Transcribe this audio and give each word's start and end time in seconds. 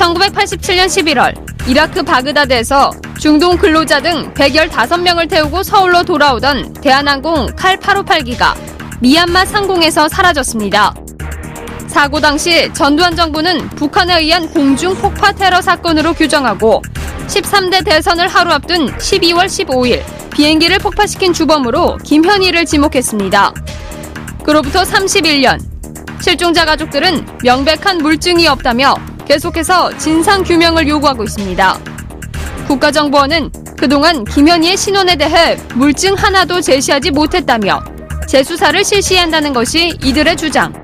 1987년 0.00 0.86
11월 0.86 1.68
이라크 1.68 2.02
바그다드에서 2.02 2.90
중동 3.18 3.58
근로자 3.58 4.00
등 4.00 4.32
115명을 4.32 5.28
태우고 5.28 5.62
서울로 5.62 6.02
돌아오던 6.02 6.72
대한항공 6.74 7.48
칼 7.54 7.76
858기가 7.78 8.54
미얀마 9.00 9.44
상공에서 9.44 10.08
사라졌습니다. 10.08 10.94
사고 11.86 12.18
당시 12.18 12.72
전두환 12.72 13.14
정부는 13.14 13.68
북한에 13.70 14.20
의한 14.20 14.48
공중 14.48 14.94
폭파 14.94 15.32
테러 15.32 15.60
사건으로 15.60 16.14
규정하고 16.14 16.82
13대 17.26 17.84
대선을 17.84 18.26
하루 18.26 18.52
앞둔 18.52 18.86
12월 18.96 19.46
15일 19.46 20.02
비행기를 20.30 20.78
폭파시킨 20.78 21.34
주범으로 21.34 21.98
김현희를 21.98 22.64
지목했습니다. 22.64 23.52
그로부터 24.44 24.82
31년 24.82 25.60
실종자 26.22 26.64
가족들은 26.64 27.26
명백한 27.42 27.98
물증이 27.98 28.46
없다며 28.46 28.94
계속해서 29.30 29.96
진상 29.96 30.42
규명을 30.42 30.88
요구하고 30.88 31.22
있습니다. 31.22 31.78
국가정보원은 32.66 33.52
그동안 33.78 34.24
김현희의 34.24 34.76
신원에 34.76 35.14
대해 35.14 35.56
물증 35.76 36.14
하나도 36.14 36.60
제시하지 36.60 37.12
못했다며 37.12 37.80
재수사를 38.26 38.82
실시한다는 38.82 39.52
것이 39.52 39.96
이들의 40.02 40.36
주장. 40.36 40.74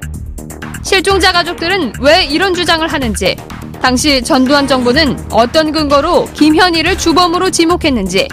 실종자 0.84 1.32
가족들은 1.32 1.94
왜 2.00 2.24
이런 2.24 2.54
주장을 2.54 2.86
하는지, 2.86 3.34
당시 3.82 4.22
전두환 4.22 4.68
정부는 4.68 5.26
어떤 5.32 5.72
근거로 5.72 6.26
김현희를 6.26 6.96
주범으로 6.98 7.50
지목했는지, 7.50 8.28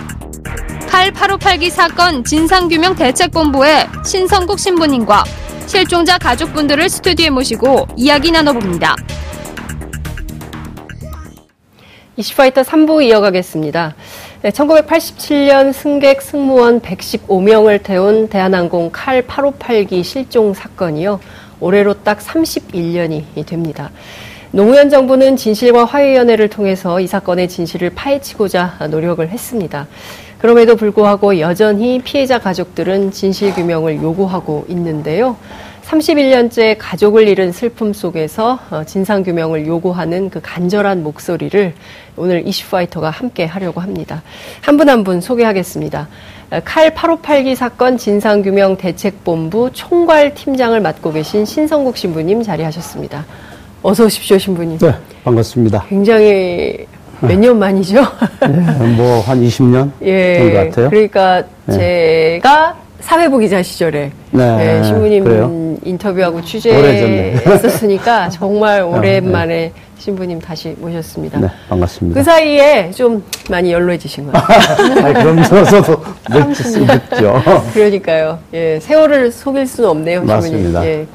칼 0.87 1.11
858기 1.11 1.71
사건 1.71 2.23
진상규명 2.23 2.95
대책본부의 2.95 3.87
신성국 4.05 4.59
신부님과 4.59 5.23
실종자 5.65 6.19
가족분들을 6.19 6.87
스튜디오에 6.87 7.31
모시고 7.31 7.87
이야기 7.97 8.29
나눠봅니다. 8.29 8.95
이슈파이터 12.15 12.61
3부 12.61 13.03
이어가겠습니다. 13.03 13.95
네, 14.43 14.49
1987년 14.51 15.73
승객 15.73 16.21
승무원 16.21 16.79
115명을 16.79 17.81
태운 17.81 18.27
대한항공 18.27 18.91
칼 18.91 19.25
858기 19.25 20.03
실종 20.03 20.53
사건이요. 20.53 21.19
올해로 21.59 21.95
딱 22.03 22.19
31년이 22.19 23.47
됩니다. 23.47 23.89
노무현 24.51 24.91
정부는 24.91 25.37
진실과 25.37 25.85
화해연회를 25.85 26.49
통해서 26.49 26.99
이 26.99 27.07
사건의 27.07 27.49
진실을 27.49 27.89
파헤치고자 27.95 28.89
노력을 28.91 29.27
했습니다. 29.27 29.87
그럼에도 30.37 30.75
불구하고 30.75 31.39
여전히 31.39 31.99
피해자 32.03 32.37
가족들은 32.37 33.09
진실 33.09 33.55
규명을 33.55 34.03
요구하고 34.03 34.65
있는데요. 34.67 35.35
31년째 35.85 36.75
가족을 36.79 37.27
잃은 37.27 37.51
슬픔 37.51 37.93
속에서 37.93 38.57
어, 38.71 38.83
진상 38.85 39.21
규명을 39.23 39.67
요구하는 39.67 40.29
그 40.29 40.39
간절한 40.41 41.03
목소리를 41.03 41.73
오늘 42.15 42.47
이슈파이터가 42.47 43.09
함께 43.09 43.45
하려고 43.45 43.81
합니다. 43.81 44.23
한 44.61 44.77
분 44.77 44.89
한분 44.89 45.21
소개하겠습니다. 45.21 46.07
어, 46.51 46.59
칼 46.63 46.93
858기 46.93 47.55
사건 47.55 47.97
진상규명 47.97 48.77
대책본부 48.77 49.71
총괄 49.73 50.33
팀장을 50.33 50.79
맡고 50.79 51.11
계신 51.13 51.45
신성국 51.45 51.97
신부님 51.97 52.43
자리하셨습니다. 52.43 53.25
어서 53.81 54.05
오십시오, 54.05 54.37
신부님. 54.37 54.77
네, 54.77 54.93
반갑습니다. 55.25 55.85
굉장히 55.89 56.85
몇년 57.19 57.59
만이죠? 57.59 58.01
네, 58.41 58.87
뭐한 58.95 59.41
20년 59.41 59.91
예, 60.01 60.37
된것 60.37 60.69
같아요. 60.69 60.89
그러니까 60.89 61.43
네. 61.65 62.39
제가 62.41 62.77
사회부 63.01 63.39
기자 63.39 63.61
시절에 63.61 64.11
네, 64.33 64.55
네, 64.79 64.83
신부님 64.83 65.23
그래요? 65.23 65.77
인터뷰하고. 65.83 66.41
취재했었으니까 66.41 68.29
정말 68.33 68.81
아, 68.81 68.85
오랜만에 68.85 69.71
신부님 69.99 70.39
다시 70.39 70.75
모셨습니다. 70.79 71.39
네, 71.39 71.47
반갑습니다. 71.69 72.19
그 72.19 72.23
사이에 72.23 72.91
좀 72.91 73.23
많이 73.49 73.71
연로해지신 73.71 74.31
거예요. 74.31 74.45
아니, 75.05 75.13
그러면서도 75.13 76.03
늙죠. 76.29 77.41
그러니까요. 77.73 78.39
예, 78.53 78.79
세월을 78.81 79.31
속일 79.31 79.67
수는 79.67 79.89
없네요, 79.89 80.19
신부님. 80.21 80.35
맞습니다. 80.35 80.85
예. 80.85 81.05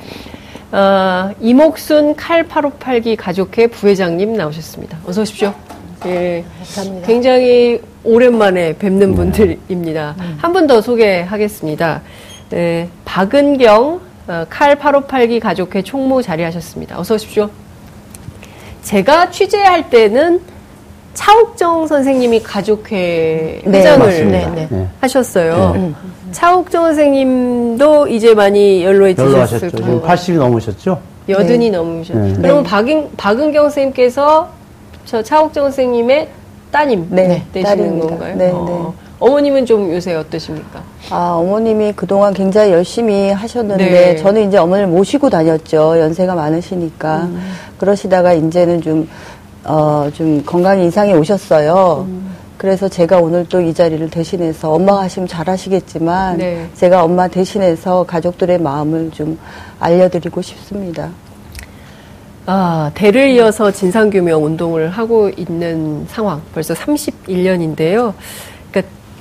아, 0.71 1.33
이목순 1.41 2.15
칼 2.15 2.47
858기 2.47 3.17
가족회 3.17 3.67
부회장님 3.67 4.35
나오셨습니다. 4.35 4.99
어서 5.07 5.23
오십시오. 5.23 5.53
예. 6.07 6.45
감사합니다. 6.59 7.07
굉장히 7.07 7.81
오랜만에 8.05 8.75
뵙는 8.79 9.11
네. 9.11 9.17
분들입니다. 9.17 10.15
한분 10.39 10.67
더 10.69 10.81
소개하겠습니다. 10.81 12.03
네, 12.51 12.89
박은경 13.05 14.01
어, 14.29 14.45
칼 14.49 14.77
858기 14.77 15.41
가족회 15.41 15.83
총무 15.83 16.23
자리하셨습니다. 16.23 16.99
어서 16.99 17.15
오십시오. 17.15 17.49
제가 18.83 19.31
취재할 19.31 19.89
때는 19.91 20.41
차옥정 21.15 21.87
선생님이 21.87 22.43
가족회 22.43 23.63
네, 23.65 23.79
회장을 23.79 23.99
맞습니다. 24.07 24.51
네, 24.51 24.69
네. 24.71 24.89
하셨어요. 25.01 25.73
네. 25.75 25.93
차옥정 26.33 26.85
선생님도 26.85 28.09
이제 28.09 28.35
많이 28.35 28.85
연로해지셨을 28.85 29.33
연로하셨죠. 29.33 29.77
지금 29.77 30.01
거고 30.01 30.07
80이 30.07 30.37
넘으셨죠? 30.39 31.01
여든이 31.29 31.71
넘으셨죠. 31.71 32.19
네. 32.19 32.35
그러면 32.41 32.63
박은, 32.63 33.11
박은경 33.17 33.65
선생님께서 33.65 34.49
저 35.05 35.23
차옥정 35.23 35.65
선생님의 35.65 36.29
따님 36.71 37.07
네, 37.11 37.45
되시는. 37.53 37.99
건가요? 37.99 38.37
네, 38.37 38.51
어. 38.55 38.95
어머님은 39.21 39.67
좀 39.67 39.93
요새 39.93 40.15
어떠십니까? 40.15 40.81
아, 41.11 41.33
어머님이 41.39 41.93
그동안 41.95 42.33
굉장히 42.33 42.71
열심히 42.73 43.31
하셨는데, 43.31 43.85
네. 43.91 44.17
저는 44.17 44.47
이제 44.49 44.59
어머니를 44.59 44.89
모시고 44.89 45.29
다녔죠. 45.29 45.99
연세가 45.99 46.35
많으시니까. 46.37 47.17
음. 47.25 47.41
그러시다가 47.79 48.33
이제는 48.33 48.81
좀, 48.81 49.09
어, 49.65 50.09
좀 50.15 50.43
건강 50.47 50.81
이상이 50.81 51.15
오셨어요. 51.15 52.07
음. 52.09 52.29
그래서 52.57 52.89
제가 52.89 53.19
오늘 53.19 53.45
또 53.49 53.61
이 53.61 53.73
자리를 53.75 54.09
대신해서 54.11 54.73
엄마가 54.73 55.03
하시면 55.03 55.27
잘 55.29 55.49
하시겠지만, 55.49 56.39
네. 56.39 56.69
제가 56.75 57.03
엄마 57.03 57.27
대신해서 57.27 58.05
가족들의 58.05 58.59
마음을 58.59 59.11
좀 59.11 59.37
알려드리고 59.81 60.43
싶습니다. 60.43 61.09
아, 62.47 62.91
대를 62.95 63.29
이어서 63.31 63.71
진상규명 63.71 64.45
운동을 64.45 64.91
하고 64.91 65.29
있는 65.29 66.07
상황. 66.09 66.41
벌써 66.55 66.73
31년인데요. 66.75 68.15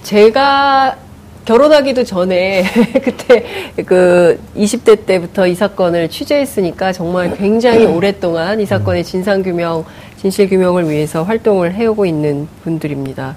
제가 0.07 0.95
결혼하기도 1.43 2.05
전에 2.05 2.63
그때 3.03 3.45
그 3.85 4.39
20대 4.55 5.05
때부터 5.05 5.47
이 5.47 5.53
사건을 5.53 6.09
취재했으니까 6.09 6.93
정말 6.93 7.35
굉장히 7.35 7.85
오랫동안 7.85 8.61
이 8.61 8.65
사건의 8.65 9.03
진상 9.03 9.43
규명, 9.43 9.83
진실 10.15 10.47
규명을 10.47 10.89
위해서 10.89 11.23
활동을 11.23 11.73
해오고 11.73 12.05
있는 12.05 12.47
분들입니다. 12.63 13.35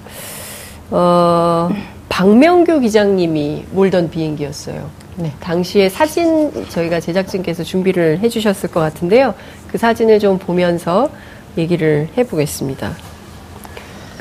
어, 0.91 1.69
박명규 2.07 2.79
기장님이 2.79 3.65
몰던 3.71 4.09
비행기였어요. 4.09 4.89
네. 5.17 5.33
당시에 5.41 5.89
사진 5.89 6.69
저희가 6.69 7.01
제작진께서 7.01 7.63
준비를 7.65 8.19
해주셨을 8.19 8.71
것 8.71 8.79
같은데요. 8.79 9.33
그 9.67 9.77
사진을 9.77 10.19
좀 10.19 10.37
보면서 10.37 11.09
얘기를 11.57 12.07
해보겠습니다. 12.17 13.10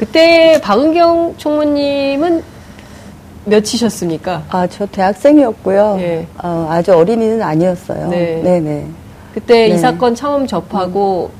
그때 0.01 0.59
박은경 0.63 1.35
총무님은 1.37 2.43
몇이셨습니까? 3.45 4.45
아, 4.49 4.67
저 4.67 4.87
대학생이었고요. 4.87 5.99
예. 6.01 6.27
어, 6.43 6.69
아주 6.71 6.95
어린이는 6.95 7.43
아니었어요. 7.43 8.09
네. 8.09 8.41
네네. 8.43 8.87
그때 9.35 9.67
이 9.67 9.73
네. 9.73 9.77
사건 9.77 10.15
처음 10.15 10.47
접하고 10.47 11.31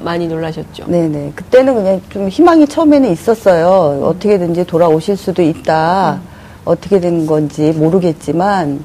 많이 0.00 0.26
놀라셨죠? 0.26 0.86
네네. 0.88 1.34
그때는 1.36 1.72
그냥 1.72 2.02
좀 2.10 2.28
희망이 2.28 2.66
처음에는 2.66 3.12
있었어요. 3.12 4.04
어떻게든지 4.04 4.64
돌아오실 4.66 5.16
수도 5.16 5.40
있다. 5.40 6.18
어떻게 6.64 6.98
된 6.98 7.26
건지 7.26 7.70
모르겠지만. 7.76 8.82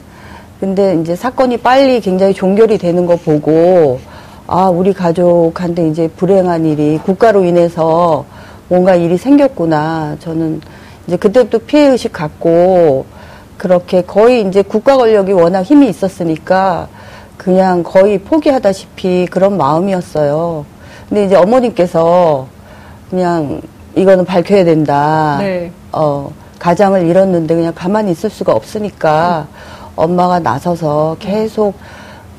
근데 0.59 1.01
이제 1.01 1.15
사건이 1.15 1.57
빨리 1.57 1.99
굉장히 1.99 2.35
종결이 2.35 2.77
되는 2.77 3.07
거 3.07 3.15
보고, 3.15 3.99
아, 4.45 4.69
우리 4.69 4.93
가족한테 4.93 5.87
이제 5.87 6.07
불행한 6.09 6.63
일이 6.65 6.99
국가로 7.03 7.43
인해서 7.43 8.23
뭔가 8.67 8.95
일이 8.95 9.17
생겼구나. 9.17 10.17
저는 10.19 10.61
이제 11.07 11.17
그때부터 11.17 11.59
피해의식 11.59 12.11
갖고, 12.13 13.05
그렇게 13.57 14.01
거의 14.01 14.47
이제 14.47 14.61
국가 14.61 14.97
권력이 14.97 15.31
워낙 15.33 15.61
힘이 15.61 15.89
있었으니까, 15.89 16.87
그냥 17.37 17.83
거의 17.83 18.17
포기하다시피 18.19 19.27
그런 19.29 19.57
마음이었어요. 19.57 20.65
근데 21.09 21.25
이제 21.25 21.35
어머님께서 21.35 22.47
그냥 23.09 23.61
이거는 23.95 24.25
밝혀야 24.25 24.63
된다. 24.63 25.37
네. 25.39 25.71
어, 25.91 26.31
가장을 26.59 27.05
잃었는데 27.05 27.55
그냥 27.55 27.73
가만히 27.75 28.11
있을 28.11 28.29
수가 28.29 28.53
없으니까 28.53 29.47
엄마가 29.95 30.39
나서서 30.39 31.17
계속 31.19 31.75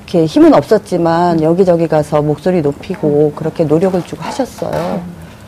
이렇게 0.02 0.26
힘은 0.26 0.54
없었지만 0.54 1.42
여기저기 1.42 1.88
가서 1.88 2.22
목소리 2.22 2.60
높이고 2.60 3.32
그렇게 3.34 3.64
노력을 3.64 4.00
쭉 4.04 4.24
하셨어요. 4.24 5.02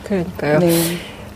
그러니까요. 0.09 0.59
네. 0.59 0.73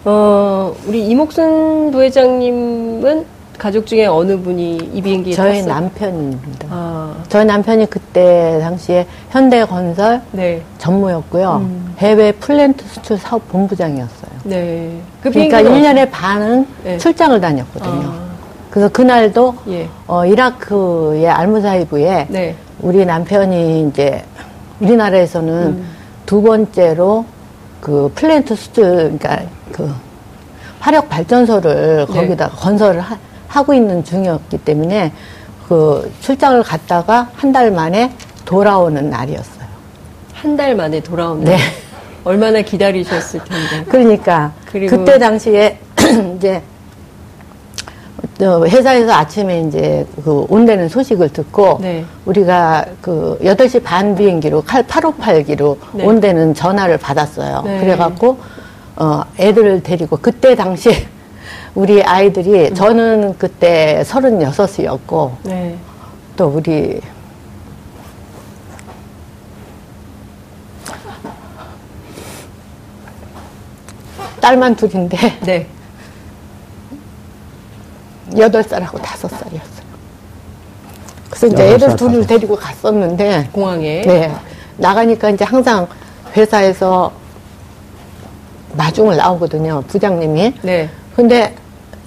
어, 0.06 0.76
우리 0.88 1.06
이목순 1.08 1.92
부회장님은 1.92 3.26
가족 3.58 3.86
중에 3.86 4.08
어느 4.08 4.38
분이 4.38 4.90
이 4.94 5.02
비행기에 5.02 5.34
저희 5.36 5.60
탔어요? 5.60 5.74
남편입니다. 5.74 6.68
아, 6.72 7.16
저희 7.30 7.46
남편이 7.46 7.90
그때 7.90 8.58
당시에 8.60 9.06
현대건설 9.30 10.22
네. 10.32 10.62
전무였고요. 10.80 11.58
음. 11.62 11.94
해외 12.00 12.32
플랜트 12.32 12.84
수출 12.88 13.18
사업 13.18 13.48
본부장이었어요. 13.50 14.32
네. 14.46 15.00
그 15.22 15.30
그러니까 15.30 15.60
비행기는 15.60 15.94
1년에 15.94 16.10
반은 16.12 16.68
네. 16.84 16.98
출장을 16.98 17.40
다녔거든요. 17.40 18.02
아. 18.04 18.24
그래서 18.72 18.90
그날도 18.90 19.56
예. 19.70 19.88
어, 20.08 20.26
이라크의 20.26 21.30
알무사이브에 21.30 22.26
네. 22.30 22.56
우리 22.82 23.06
남편이 23.06 23.88
이제 23.88 24.24
우리나라에서는 24.80 25.54
음. 25.54 25.86
두 26.26 26.42
번째로 26.42 27.24
그 27.84 28.10
플랜트 28.16 28.56
수출 28.56 28.84
그러니까 29.20 29.42
그 29.74 29.94
화력 30.80 31.10
발전소를 31.10 32.06
네. 32.08 32.14
거기다 32.14 32.48
건설을 32.52 33.02
하, 33.02 33.18
하고 33.50 33.74
있는 33.74 34.02
중이었기 34.06 34.60
때문에 34.60 35.12
그 35.68 36.10
출장을 36.22 36.64
갔다가 36.64 37.30
한 37.36 37.52
달 37.52 37.72
만에 37.72 38.14
돌아오는 38.46 39.10
날이었어요. 39.10 39.64
한 40.34 40.56
달 40.56 40.76
만에 40.78 41.02
돌아오는. 41.02 41.44
네. 41.44 41.58
얼마나 42.24 42.62
기다리셨을 42.62 43.42
텐데. 43.44 43.84
그러니까 43.92 44.54
그리고- 44.72 44.96
그때 44.98 45.20
당시에 45.20 45.78
이제 46.38 46.58
어, 46.58 46.73
회사에서 48.42 49.14
아침에 49.14 49.62
이제 49.62 50.06
그 50.24 50.46
온다는 50.50 50.90
소식을 50.90 51.30
듣고 51.30 51.78
네. 51.82 52.04
우리가 52.26 52.86
그 53.02 53.38
8시 53.44 53.84
반 53.84 54.16
비행기로 54.16 54.64
칼 54.64 54.84
858기로 54.84 55.78
네. 55.94 56.06
온다는 56.06 56.54
전화를 56.54 56.98
받았어요. 56.98 57.62
네. 57.64 57.80
그래갖고 57.80 58.38
어 58.96 59.22
애들을 59.40 59.84
데리고 59.84 60.18
그때 60.18 60.56
당시에 60.56 61.08
우리 61.76 62.04
아이들이 62.04 62.70
음. 62.70 62.74
저는 62.74 63.38
그때 63.38 64.04
36이었고 64.06 65.32
네. 65.44 65.78
또 66.36 66.48
우리 66.48 67.00
딸만 74.42 74.76
둘인데 74.76 75.18
네. 75.42 75.68
여덟 78.38 78.64
살하고 78.64 78.98
다섯 79.00 79.28
살이었어요. 79.30 79.84
그래서 81.30 81.48
이제 81.48 81.56
여덟 81.64 81.74
애들 81.76 81.88
살, 81.90 81.96
둘을 81.98 82.14
다섯 82.22 82.28
데리고 82.28 82.56
갔었는데 82.56 83.50
공항에. 83.52 84.02
네 84.02 84.32
나가니까 84.78 85.30
이제 85.30 85.46
항상 85.46 85.88
회사에서 86.36 87.12
마중을 88.76 89.18
나오거든요 89.18 89.84
부장님이. 89.88 90.54
네. 90.62 90.90
근데 91.16 91.56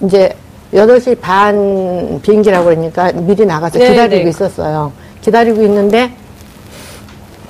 이제 0.01 0.35
8시 0.73 1.19
반 1.21 2.19
비행기라고 2.21 2.65
그러니까 2.65 3.11
미리 3.13 3.45
나가서 3.45 3.79
네, 3.79 3.89
기다리고 3.91 4.23
네. 4.23 4.29
있었어요. 4.29 4.91
기다리고 5.21 5.61
있는데 5.63 6.11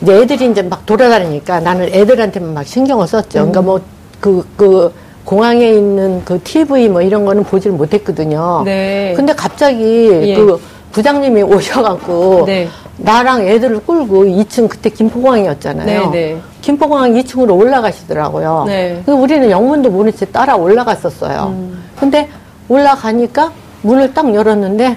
이제 0.01 0.21
애들이 0.21 0.51
이제 0.51 0.61
막 0.61 0.85
돌아다니니까 0.85 1.59
나는 1.61 1.89
애들한테만 1.91 2.53
막 2.53 2.65
신경을 2.65 3.07
썼죠. 3.07 3.29
그러니까 3.29 3.61
뭐 3.61 3.81
그, 4.19 4.47
그 4.55 4.93
공항에 5.27 5.71
있는 5.73 6.23
그 6.23 6.41
TV 6.41 6.87
뭐 6.87 7.01
이런 7.01 7.25
거는 7.25 7.43
보지를 7.43 7.75
못했거든요. 7.75 8.61
네. 8.63 9.13
근데 9.17 9.33
갑자기 9.33 10.09
예. 10.23 10.35
그 10.35 10.57
부장님이 10.93 11.43
오셔갖고 11.43 12.45
네. 12.45 12.69
나랑 12.95 13.45
애들을 13.45 13.81
끌고 13.85 14.23
2층 14.23 14.69
그때 14.69 14.89
김포공항이었잖아요. 14.89 16.11
네, 16.11 16.33
네. 16.33 16.41
김포공항 16.61 17.11
2층으로 17.11 17.59
올라가시더라고요. 17.59 18.63
네. 18.67 19.01
그래서 19.03 19.21
우리는 19.21 19.49
영문도 19.51 19.91
모른 19.91 20.15
채 20.15 20.25
따라 20.27 20.55
올라갔었어요. 20.55 21.47
음. 21.47 21.83
근데 21.99 22.29
올라가니까 22.69 23.51
문을 23.81 24.13
딱 24.13 24.33
열었는데 24.33 24.95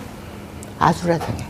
아수라장이에요. 0.79 1.49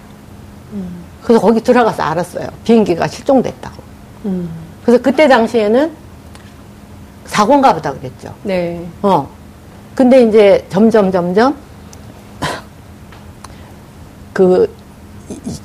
음. 0.73 1.05
그래서 1.23 1.39
거기 1.39 1.61
들어가서 1.61 2.03
알았어요. 2.03 2.49
비행기가 2.65 3.07
실종됐다고. 3.07 3.77
음. 4.25 4.49
그래서 4.87 5.03
그때 5.03 5.29
당시에는 5.29 5.93
사고인가 7.27 7.75
보다 7.75 7.93
그랬죠. 7.93 8.33
네. 8.43 8.85
어. 9.03 9.29
근데 9.95 10.23
이제 10.23 10.65
점점 10.69 11.11
점점 11.13 11.55
그 14.33 14.73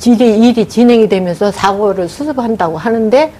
일이, 0.05 0.47
일이 0.47 0.67
진행이 0.67 1.07
되면서 1.09 1.51
사고를 1.51 2.07
수습한다고 2.07 2.77
하는데 2.77 3.31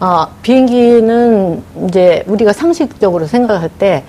어, 0.00 0.26
비행기는 0.42 1.62
이제 1.88 2.24
우리가 2.26 2.52
상식적으로 2.52 3.26
생각할 3.26 3.70
때 3.78 4.04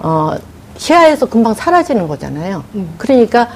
어, 0.00 0.34
시야에서 0.76 1.26
금방 1.26 1.54
사라지는 1.54 2.08
거잖아요. 2.08 2.64
음. 2.74 2.94
그러니까 2.98 3.48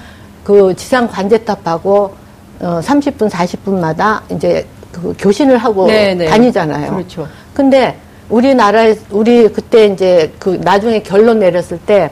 그 0.44 0.74
지상 0.76 1.08
관제탑하고 1.08 2.14
어, 2.60 2.80
30분, 2.82 3.30
40분마다 3.30 4.20
이제 4.30 4.66
그 4.92 5.14
교신을 5.18 5.56
하고 5.58 5.86
네, 5.86 6.14
네. 6.14 6.26
다니잖아요. 6.26 6.92
그렇죠. 6.92 7.26
근데 7.54 7.98
우리나라에 8.32 8.96
우리 9.10 9.48
그때 9.52 9.86
이제 9.86 10.32
그 10.38 10.58
나중에 10.62 11.02
결론 11.02 11.38
내렸을 11.38 11.78
때 11.78 12.10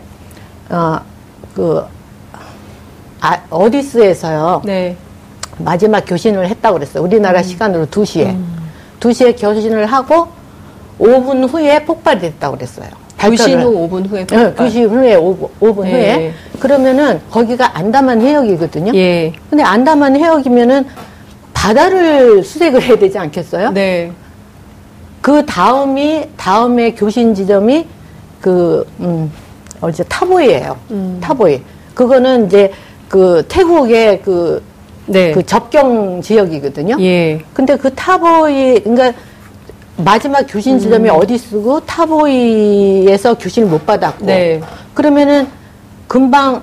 어 0.70 1.00
그 1.54 1.82
아, 3.20 3.38
어디스에서요 3.50 4.62
네. 4.64 4.96
마지막 5.58 6.00
교신을 6.06 6.48
했다고 6.48 6.78
그랬어요. 6.78 7.02
우리나라 7.02 7.42
시간으로 7.42 7.86
2시에. 7.86 8.26
음. 8.28 8.56
2시에 8.98 9.38
교신을 9.38 9.84
하고 9.86 10.28
5분 10.98 11.52
후에 11.52 11.84
폭발이 11.84 12.20
됐다고 12.20 12.56
그랬어요. 12.56 12.88
교신. 13.18 13.60
후 13.60 13.88
5분 13.88 14.08
후에 14.08 14.26
예, 14.32 14.54
교신 14.56 14.88
후에 14.88 15.16
5분, 15.16 15.48
5분 15.60 15.82
네. 15.82 15.90
후에. 15.92 16.34
그러면은 16.58 17.20
거기가 17.30 17.76
안다만 17.76 18.22
해역이거든요. 18.22 18.92
예. 18.94 19.32
근데 19.50 19.62
안다만 19.62 20.16
해역이면은 20.16 20.86
바다를 21.52 22.42
수색을 22.42 22.80
해야 22.80 22.96
되지 22.98 23.18
않겠어요? 23.18 23.72
네. 23.72 24.12
그 25.20 25.44
다음이 25.44 26.28
다음에 26.36 26.94
교신 26.94 27.34
지점이 27.34 27.86
그 28.40 28.86
음, 29.00 29.30
어제 29.80 30.02
타보이예요. 30.04 30.76
음. 30.90 31.18
타보이. 31.20 31.60
그거는 31.94 32.46
이제 32.46 32.72
그 33.08 33.44
태국의 33.48 34.22
그, 34.22 34.62
네. 35.06 35.32
그 35.32 35.44
접경 35.44 36.22
지역이거든요. 36.22 36.96
예. 37.00 37.42
근데 37.52 37.76
그 37.76 37.92
타보이 37.94 38.80
그러니까 38.80 39.12
마지막 39.96 40.42
교신 40.44 40.78
지점이 40.78 41.10
음. 41.10 41.14
어디 41.14 41.36
쓰고 41.36 41.80
타보이에서 41.80 43.34
교신을 43.34 43.68
못 43.68 43.84
받았고 43.84 44.24
네. 44.24 44.60
그러면은 44.94 45.46
금방 46.08 46.62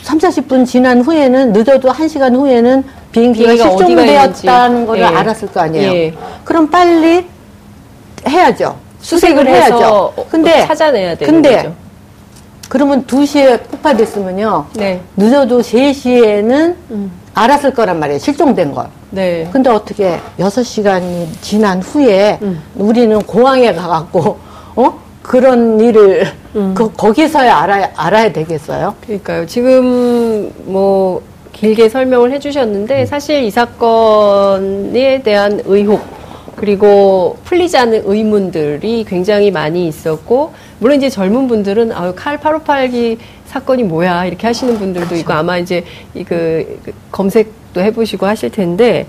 3, 0.00 0.18
40분 0.18 0.64
지난 0.64 1.02
후에는 1.02 1.52
늦어도 1.52 1.90
1시간 1.90 2.34
후에는 2.34 2.84
비행기가 3.12 3.52
어디가 3.52 3.70
실종되었다는. 3.70 4.86
걸 4.86 4.98
예. 4.98 5.04
알았을 5.04 5.48
거 5.48 5.60
아니에요. 5.60 5.92
예. 5.92 6.14
그럼 6.44 6.68
빨리 6.70 7.26
해야죠. 8.26 8.76
수색을 9.00 9.44
수색을 9.44 9.48
해야죠. 9.48 10.14
근데 10.30 10.66
찾아내야 10.66 11.14
되는 11.14 11.32
근데 11.32 11.56
거죠. 11.56 11.74
그러면 12.68 13.06
2시에 13.06 13.62
폭파됐으면요. 13.68 14.66
네. 14.74 15.00
늦어도 15.16 15.60
3시에는 15.60 16.74
음. 16.90 17.10
알았을 17.34 17.72
거란 17.72 17.98
말이에요. 17.98 18.18
실종된 18.18 18.72
걸. 18.74 18.86
네. 19.10 19.48
근데 19.50 19.70
어떻게 19.70 20.20
6시간이 20.38 21.28
지난 21.40 21.80
후에 21.80 22.38
음. 22.42 22.62
우리는 22.76 23.18
공항에 23.22 23.72
가갖고, 23.72 24.38
어? 24.76 24.98
그런 25.22 25.80
일을 25.80 26.26
음. 26.56 26.74
그, 26.74 26.92
거기서야 26.92 27.56
알아야, 27.56 27.90
알아야 27.96 28.32
되겠어요? 28.32 28.94
그러니까요. 29.02 29.46
지금 29.46 30.50
뭐 30.64 31.22
길게 31.60 31.88
설명을 31.88 32.30
해주셨는데 32.32 33.06
사실 33.06 33.42
이 33.42 33.50
사건에 33.50 35.22
대한 35.22 35.60
의혹 35.64 36.06
그리고 36.54 37.36
풀리지 37.44 37.76
않는 37.76 38.02
의문들이 38.04 39.04
굉장히 39.08 39.50
많이 39.50 39.88
있었고 39.88 40.52
물론 40.78 40.98
이제 40.98 41.10
젊은 41.10 41.48
분들은 41.48 41.92
아유 41.92 42.12
칼 42.14 42.38
858기 42.38 43.18
사건이 43.46 43.84
뭐야 43.84 44.26
이렇게 44.26 44.46
하시는 44.46 44.78
분들도 44.78 45.16
있고 45.16 45.32
아마 45.32 45.58
이제 45.58 45.84
이그 46.14 46.80
그 46.84 46.92
검색도 47.10 47.80
해보시고 47.80 48.26
하실 48.26 48.50
텐데 48.50 49.06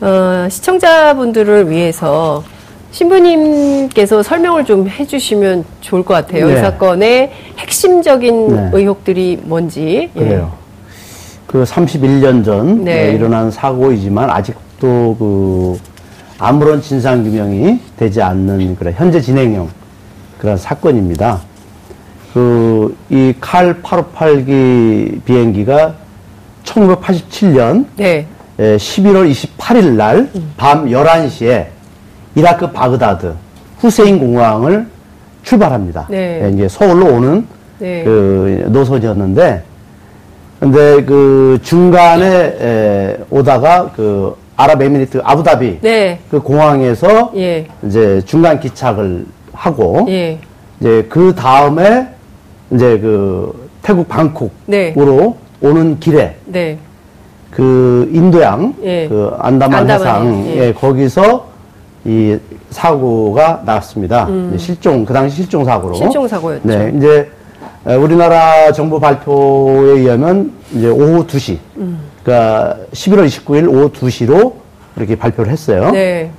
어, 0.00 0.46
시청자분들을 0.50 1.70
위해서 1.70 2.44
신부님께서 2.90 4.22
설명을 4.22 4.64
좀 4.64 4.88
해주시면 4.88 5.64
좋을 5.80 6.02
것 6.02 6.14
같아요. 6.14 6.48
이 6.48 6.54
네. 6.54 6.60
사건의 6.60 7.32
핵심적인 7.58 8.48
네. 8.48 8.70
의혹들이 8.72 9.40
뭔지. 9.42 10.10
예. 10.14 10.18
그래요. 10.18 10.65
그 11.46 11.62
31년 11.62 12.44
전 12.44 12.84
네. 12.84 13.08
어, 13.08 13.12
일어난 13.12 13.50
사고이지만 13.50 14.28
아직도 14.30 15.16
그 15.18 15.78
아무런 16.38 16.80
진상 16.82 17.22
규명이 17.22 17.80
되지 17.96 18.20
않는 18.22 18.76
그런 18.76 18.92
현재 18.94 19.20
진행형 19.20 19.68
그런 20.38 20.56
사건입니다. 20.56 21.40
그 22.34 22.94
이 23.10 23.32
칼 23.40 23.80
858기 23.82 25.22
비행기가 25.24 25.94
1987년 26.64 27.86
네. 27.96 28.26
11월 28.58 29.30
28일 29.30 29.92
날 29.96 30.28
밤 30.56 30.86
11시에 30.86 31.66
이라크 32.34 32.70
바그다드 32.70 33.32
후세인 33.78 34.18
공항을 34.18 34.86
출발합니다. 35.42 36.06
네. 36.10 36.42
예, 36.44 36.50
이제 36.50 36.68
서울로 36.68 37.14
오는 37.14 37.46
네. 37.78 38.02
그 38.04 38.64
노선이었는데 38.68 39.62
근데 40.66 41.04
그 41.04 41.60
중간에 41.62 42.56
에, 42.60 43.16
오다가 43.30 43.92
그 43.94 44.34
아랍에미리트 44.56 45.20
아부다비 45.22 45.78
네. 45.80 46.18
그 46.28 46.40
공항에서 46.40 47.30
예. 47.36 47.68
이제 47.84 48.20
중간 48.26 48.58
기착을 48.58 49.26
하고 49.52 50.06
예. 50.08 50.40
이제 50.80 51.06
그 51.08 51.32
다음에 51.36 52.08
이제 52.72 52.98
그 52.98 53.68
태국 53.80 54.08
방콕으로 54.08 54.50
네. 54.66 54.94
오는 55.60 56.00
길에 56.00 56.34
네. 56.46 56.78
그 57.52 58.10
인도양 58.12 58.74
예. 58.82 59.06
그 59.08 59.30
안다만 59.38 59.82
안다만에, 59.82 59.94
해상 59.94 60.46
예. 60.46 60.66
예. 60.66 60.72
거기서 60.72 61.46
이 62.04 62.36
사고가 62.70 63.62
났습니다. 63.64 64.28
이제 64.48 64.58
실종 64.58 65.04
그 65.04 65.14
당시 65.14 65.36
실종 65.36 65.64
사고로 65.64 65.94
음. 65.94 65.96
실종 65.96 66.26
사고였죠. 66.26 66.66
네, 66.66 66.92
이제 66.96 67.18
에, 67.20 67.26
우리나라 67.94 68.72
정부 68.72 68.98
발표에 68.98 70.00
의하면 70.00 70.52
이제 70.72 70.88
오후 70.88 71.26
2시, 71.26 71.58
음. 71.76 72.00
그러니까 72.24 72.76
11월 72.92 73.26
29일 73.26 73.68
오후 73.68 73.90
2시로 73.92 74.54
이렇게 74.96 75.14
발표를 75.16 75.52
했어요. 75.52 75.90
네. 75.92 76.30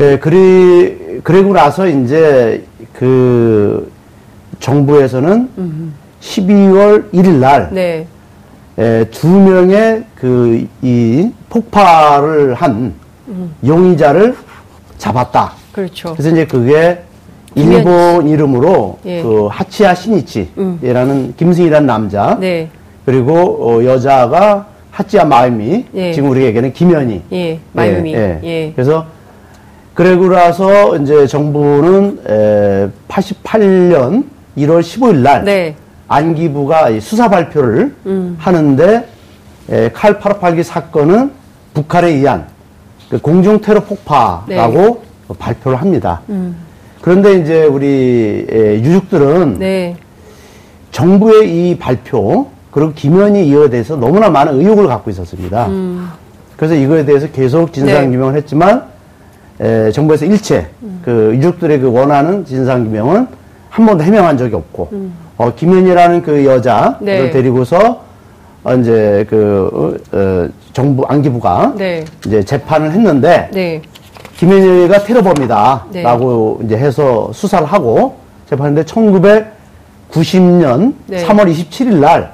예, 0.00 0.18
그리, 0.18 1.20
그리고 1.22 1.52
나서 1.52 1.86
이제 1.86 2.64
그 2.92 3.90
정부에서는 4.58 5.48
12월 6.20 7.10
1일 7.12 7.28
날 7.38 7.68
네. 7.72 8.06
에, 8.78 9.04
두 9.10 9.28
명의 9.28 10.04
그 10.16 10.66
이 10.82 11.30
폭발을 11.50 12.54
한 12.54 12.94
용의자를 13.66 14.36
잡았다. 14.98 15.52
그렇죠. 15.72 16.12
그래서 16.14 16.30
이제 16.30 16.46
그게 16.46 17.02
일본 17.58 18.28
이름으로 18.28 18.98
예. 19.06 19.22
그 19.22 19.46
하치야 19.50 19.94
시니치라는 19.94 21.34
김승이라는 21.36 21.86
남자 21.86 22.36
네. 22.40 22.68
그리고 23.04 23.34
어, 23.34 23.84
여자가 23.84 24.66
하치야 24.90 25.24
마이미 25.24 25.84
예. 25.94 26.12
지금 26.12 26.30
우리 26.30 26.44
얘기는 26.44 26.72
김현희 26.72 27.22
예. 27.32 27.58
마유미. 27.72 28.14
예, 28.14 28.40
예. 28.42 28.48
예. 28.48 28.72
그래서 28.74 29.06
그러고 29.94 30.28
나서 30.28 30.96
이제 30.96 31.26
정부는 31.26 32.20
에, 32.28 32.88
88년 33.08 34.24
1월 34.56 34.80
15일 34.80 35.16
날 35.16 35.44
네. 35.44 35.74
안기부가 36.06 36.90
이 36.90 37.00
수사 37.00 37.28
발표를 37.28 37.94
음. 38.06 38.36
하는데 38.38 39.08
에, 39.70 39.90
칼 39.92 40.18
858기 40.20 40.62
사건은 40.62 41.32
북한에 41.74 42.08
의한 42.08 42.46
그 43.08 43.18
공중 43.18 43.60
테러 43.60 43.80
폭파라고 43.80 45.02
발표를 45.38 45.80
합니다. 45.80 46.20
그런데 47.00 47.34
이제 47.38 47.64
우리 47.64 48.46
에, 48.50 48.80
유족들은 48.80 49.58
네. 49.58 49.96
정부의 50.90 51.70
이 51.70 51.78
발표 51.78 52.48
그리고 52.70 52.92
김현희 52.92 53.46
이거에 53.48 53.70
대해서 53.70 53.96
너무나 53.96 54.28
많은 54.30 54.54
의혹을 54.58 54.86
갖고 54.86 55.10
있었습니다. 55.10 55.68
그래서 56.56 56.74
이거에 56.74 57.04
대해서 57.04 57.28
계속 57.28 57.72
진상 57.72 58.04
네. 58.04 58.10
규명을 58.10 58.34
했지만 58.36 58.84
에, 59.60 59.90
정부에서 59.90 60.24
일체 60.24 60.66
그 61.04 61.32
유족들의 61.36 61.80
그 61.80 61.92
원하는 61.92 62.44
진상 62.44 62.84
규명은 62.84 63.26
한 63.70 63.86
번도 63.86 64.02
해명한 64.04 64.36
적이 64.38 64.56
없고 64.56 64.90
어, 65.36 65.52
김현희라는 65.54 66.22
그 66.22 66.44
여자를 66.44 66.96
네. 67.00 67.30
데리고서 67.30 68.02
어, 68.64 68.74
이제 68.74 69.24
그 69.30 69.70
어, 70.12 70.16
어, 70.16 70.48
정부 70.72 71.04
안기부가 71.06 71.74
네. 71.76 72.04
이제 72.26 72.42
재판을 72.42 72.90
했는데 72.92 73.48
네. 73.52 73.82
김현희가 74.38 75.02
테러범이다라고 75.02 76.58
네. 76.60 76.66
이제 76.66 76.76
해서 76.76 77.30
수사를 77.32 77.66
하고 77.66 78.16
재판했는데 78.48 78.88
1990년 78.90 80.94
네. 81.06 81.22
음. 81.22 81.28
3월 81.28 81.52
27일 81.52 81.96
날 81.96 82.32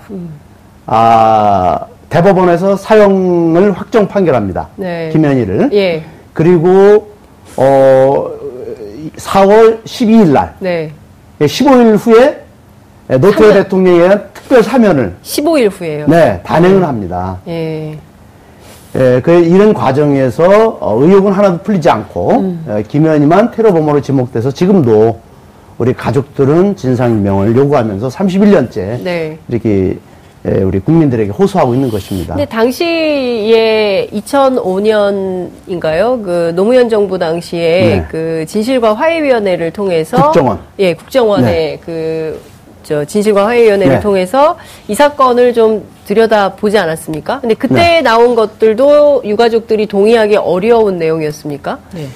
아, 0.87 1.81
대법원에서 2.11 2.77
사형을 2.77 3.73
확정 3.73 4.07
판결합니다. 4.07 4.69
네. 4.77 5.09
김현희를. 5.13 5.71
예. 5.73 6.05
그리고 6.35 7.09
어 7.57 8.31
4월 9.17 9.83
12일 9.85 10.29
날 10.29 10.55
네. 10.61 10.93
15일 11.41 11.97
후에 11.97 12.45
노태우 13.09 13.49
사면. 13.49 13.53
대통령에 13.55 13.99
의한 13.99 14.25
특별 14.35 14.63
사면을 14.63 15.15
15일 15.23 15.71
후에요. 15.71 16.07
네, 16.07 16.41
단행을 16.45 16.85
합니다. 16.85 17.39
예. 17.49 17.99
예, 18.97 19.21
그 19.23 19.33
이런 19.33 19.75
과정에서 19.75 20.79
어, 20.81 20.97
의혹은 21.01 21.33
하나도 21.33 21.59
풀리지 21.63 21.91
않고 21.91 22.31
음. 22.31 22.65
어, 22.69 22.81
김현희만 22.87 23.51
테러범으로 23.51 24.01
지목돼서 24.01 24.53
지금도 24.53 25.19
우리 25.79 25.93
가족들은 25.93 26.77
진상규명을 26.77 27.57
요구하면서 27.57 28.07
31년째 28.09 29.03
네. 29.03 29.39
이렇게 29.49 29.99
예, 30.47 30.63
우리 30.63 30.79
국민들에게 30.79 31.31
호소하고 31.31 31.75
있는 31.75 31.91
것입니다. 31.91 32.35
근데 32.35 32.49
당시에 32.49 34.09
2005년인가요? 34.13 36.23
그 36.23 36.53
노무현 36.55 36.91
정부 36.91 37.19
당시에 37.19 37.61
네. 37.61 38.05
그 38.11 38.45
진실과 38.47 38.93
화해위원회를 38.93 39.71
통해서 39.71 40.23
국정원. 40.25 40.59
예, 40.79 40.93
국정원의 40.95 41.51
네. 41.51 41.81
그 41.85 42.39
저 42.85 43.05
진실과 43.05 43.47
화해위원회를 43.47 43.95
네. 43.95 44.01
통해서 44.01 44.57
이 44.87 44.95
사건을 44.95 45.55
좀 45.55 45.85
들여다 46.07 46.55
보지 46.55 46.79
않았습니까? 46.79 47.41
근데 47.41 47.55
그때 47.55 47.75
네. 47.75 48.03
나온 48.03 48.35
것들도 48.35 49.23
유가족들이 49.25 49.87
동의하기 49.87 50.37
어려운 50.37 50.99
내용이었습니까? 50.99 51.79
네. 51.95 52.07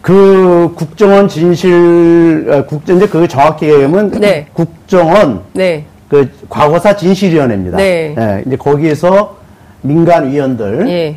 그 0.00 0.72
국정원 0.76 1.28
진실 1.28 2.46
어, 2.48 2.64
국 2.66 2.82
이제 2.88 3.06
그 3.08 3.26
정확히 3.26 3.68
얘기하면 3.68 4.10
네. 4.12 4.46
국정원 4.52 5.42
네. 5.52 5.84
그 6.08 6.30
과거사 6.48 6.94
진실위원회입니다. 6.96 7.78
네. 7.78 8.14
예, 8.16 8.42
이제 8.46 8.56
거기에서 8.56 9.36
민간 9.80 10.30
위원들 10.30 10.88
예. 10.88 11.16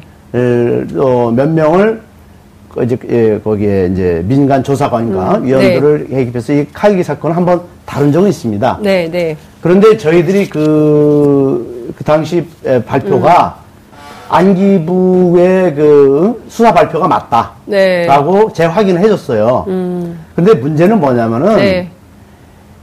어, 0.98 1.32
몇 1.36 1.50
명을 1.50 2.02
그 2.70 2.84
이제 2.84 2.98
예, 3.10 3.40
거기에 3.44 3.90
이제 3.92 4.24
민간 4.26 4.64
조사관과 4.64 5.38
음, 5.38 5.46
위원들을 5.46 6.08
개입해서 6.10 6.54
이 6.54 6.66
칼기 6.74 7.04
사건을 7.04 7.36
한번 7.36 7.62
다룬 7.88 8.12
적은 8.12 8.30
있습니다. 8.30 8.80
네, 8.82 9.10
네. 9.10 9.38
그런데 9.62 9.98
저희들이 9.98 10.50
그, 10.50 11.94
그 11.98 12.04
당시 12.04 12.46
에, 12.66 12.84
발표가 12.84 13.60
음. 13.64 13.68
안기부의 14.30 15.74
그 15.74 16.44
수사 16.50 16.74
발표가 16.74 17.08
맞다. 17.08 17.52
네. 17.66 18.06
라고 18.06 18.52
재확인을 18.52 19.02
해줬어요. 19.02 19.64
근데 20.36 20.54
문제는 20.54 21.00
뭐냐면은 21.00 21.56
네. 21.56 21.90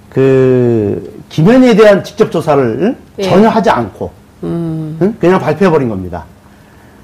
그 0.08 1.22
김현희에 1.28 1.76
대한 1.76 2.02
직접 2.02 2.30
조사를 2.30 2.96
예. 3.18 3.22
전혀 3.22 3.48
하지 3.48 3.68
않고 3.68 4.10
응? 4.44 5.14
그냥 5.20 5.38
발표해버린 5.38 5.88
겁니다. 5.88 6.24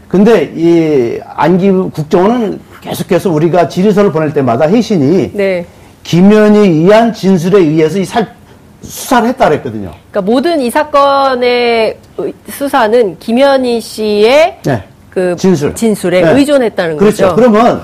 근데 0.08 0.50
이 0.56 1.20
안기부 1.36 1.90
국정원은 1.90 2.60
계속해서 2.80 3.30
우리가 3.30 3.68
질의서를 3.68 4.10
보낼 4.10 4.32
때마다 4.32 4.66
혜신이 4.66 5.32
네. 5.34 5.66
김현희에 6.02 6.60
의한 6.68 7.12
진술에 7.12 7.58
의해서 7.58 7.98
이 7.98 8.04
살, 8.04 8.34
수사를 8.82 9.28
했다 9.28 9.48
그랬거든요. 9.48 9.90
그러니까 10.10 10.22
모든 10.22 10.60
이 10.60 10.70
사건의 10.70 11.96
의- 12.18 12.34
수사는 12.50 13.18
김현희 13.18 13.80
씨의 13.80 14.58
네. 14.64 14.84
그 15.10 15.36
진술. 15.36 15.74
진술에 15.74 16.22
네. 16.22 16.30
의존했다는 16.32 16.96
그렇죠. 16.96 17.24
거죠. 17.24 17.36
그러면 17.36 17.82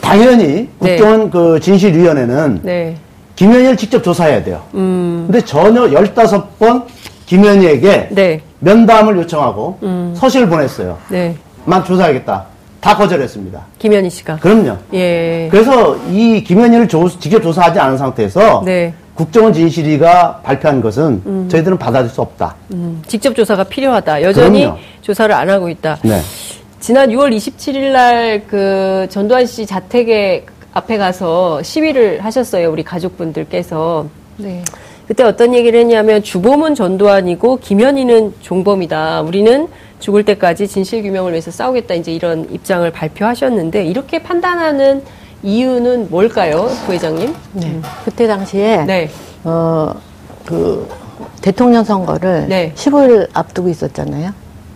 당연히 0.00 0.68
네. 0.78 0.96
국정원 0.96 1.30
그 1.30 1.58
진실위원회는 1.60 2.60
네. 2.62 2.96
김현희를 3.36 3.76
직접 3.76 4.02
조사해야 4.02 4.42
돼요. 4.42 4.62
근데 4.72 5.40
전혀 5.40 5.82
15번 5.82 6.84
김현희에게 7.26 8.08
네. 8.10 8.40
면담을 8.60 9.16
요청하고 9.18 9.78
서식을 10.16 10.48
보냈어요. 10.48 10.98
네. 11.08 11.36
만 11.64 11.84
조사하겠다. 11.84 12.46
다 12.80 12.96
거절했습니다. 12.96 13.66
김현희 13.78 14.08
씨가. 14.10 14.36
그럼요. 14.36 14.76
예. 14.94 15.48
그래서 15.50 15.96
이 16.10 16.42
김현희를 16.44 16.86
조- 16.88 17.08
직접 17.18 17.40
조사하지 17.42 17.78
않은 17.80 17.98
상태에서 17.98 18.62
네. 18.64 18.94
국정원 19.14 19.52
진실위가 19.52 20.42
발표한 20.44 20.80
것은 20.80 21.48
저희들은 21.48 21.76
받아들일 21.78 22.08
수 22.14 22.20
없다. 22.22 22.54
음, 22.72 23.02
직접 23.08 23.34
조사가 23.34 23.64
필요하다. 23.64 24.22
여전히 24.22 24.60
그럼요. 24.60 24.78
조사를 25.02 25.34
안 25.34 25.50
하고 25.50 25.68
있다. 25.68 25.98
네. 26.02 26.20
지난 26.78 27.10
6월 27.10 27.34
27일 27.36 27.90
날 27.90 28.42
그 28.48 29.08
전두환 29.10 29.44
씨 29.46 29.66
자택에 29.66 30.46
앞에 30.72 30.96
가서 30.98 31.60
시위를 31.64 32.24
하셨어요. 32.24 32.70
우리 32.70 32.84
가족분들께서. 32.84 34.06
네. 34.36 34.62
그때 35.08 35.22
어떤 35.22 35.54
얘기를 35.54 35.80
했냐면 35.80 36.22
주범은 36.22 36.74
전두환이고 36.74 37.60
김현희는 37.60 38.34
종범이다. 38.42 39.22
우리는 39.22 39.66
죽을 40.00 40.22
때까지 40.22 40.68
진실 40.68 41.02
규명을 41.02 41.32
위해서 41.32 41.50
싸우겠다. 41.50 41.94
이제 41.94 42.12
이런 42.12 42.46
입장을 42.52 42.88
발표하셨는데 42.90 43.86
이렇게 43.86 44.22
판단하는 44.22 45.02
이유는 45.42 46.10
뭘까요, 46.10 46.68
부회장님? 46.84 47.34
네. 47.54 47.80
그때 48.04 48.26
당시에 48.26 48.84
네. 48.84 49.08
어, 49.44 49.94
그 50.44 50.86
대통령 51.40 51.84
선거를 51.84 52.46
네. 52.46 52.72
15일 52.74 53.28
앞두고 53.32 53.70
있었잖아요. 53.70 54.32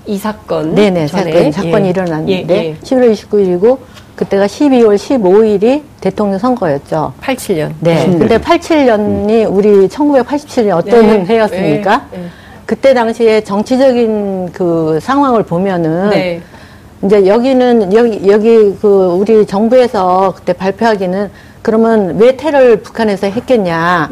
이 0.06 0.16
사건 0.16 0.74
네네, 0.74 1.08
전에. 1.08 1.30
사건, 1.30 1.52
사건이 1.52 1.86
예. 1.86 1.90
일어났는데 1.90 2.54
예, 2.54 2.68
예. 2.70 2.76
11월 2.82 3.12
29일이고 3.12 3.78
그때가 4.16 4.46
12월 4.46 4.96
15일이 4.96 5.82
대통령 6.00 6.38
선거였죠. 6.38 7.14
87년. 7.20 7.72
네. 7.80 7.94
80 7.94 8.18
근데 8.18 8.38
년이죠. 8.38 8.50
87년이 8.50 9.54
우리 9.56 9.88
1987년 9.88 10.76
어떤 10.76 11.06
네. 11.06 11.24
해였습니까? 11.24 12.06
네. 12.10 12.18
네. 12.18 12.24
그때 12.66 12.94
당시에 12.94 13.42
정치적인 13.42 14.52
그 14.52 14.98
상황을 15.00 15.42
보면은 15.42 16.10
네. 16.10 16.40
이제 17.04 17.26
여기는 17.26 17.92
여기 17.92 18.28
여기 18.28 18.76
그 18.80 19.16
우리 19.18 19.44
정부에서 19.44 20.34
그때 20.36 20.52
발표하기는 20.52 21.30
그러면 21.62 22.16
왜 22.18 22.36
테러를 22.36 22.82
북한에서 22.82 23.26
했겠냐? 23.28 24.08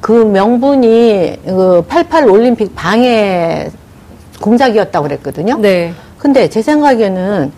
그 0.00 0.12
명분이 0.12 1.40
그88 1.46 2.28
올림픽 2.30 2.74
방해 2.74 3.70
공작이었다고 4.40 5.06
그랬거든요. 5.06 5.58
네. 5.58 5.92
근데 6.18 6.48
제 6.48 6.62
생각에는 6.62 7.52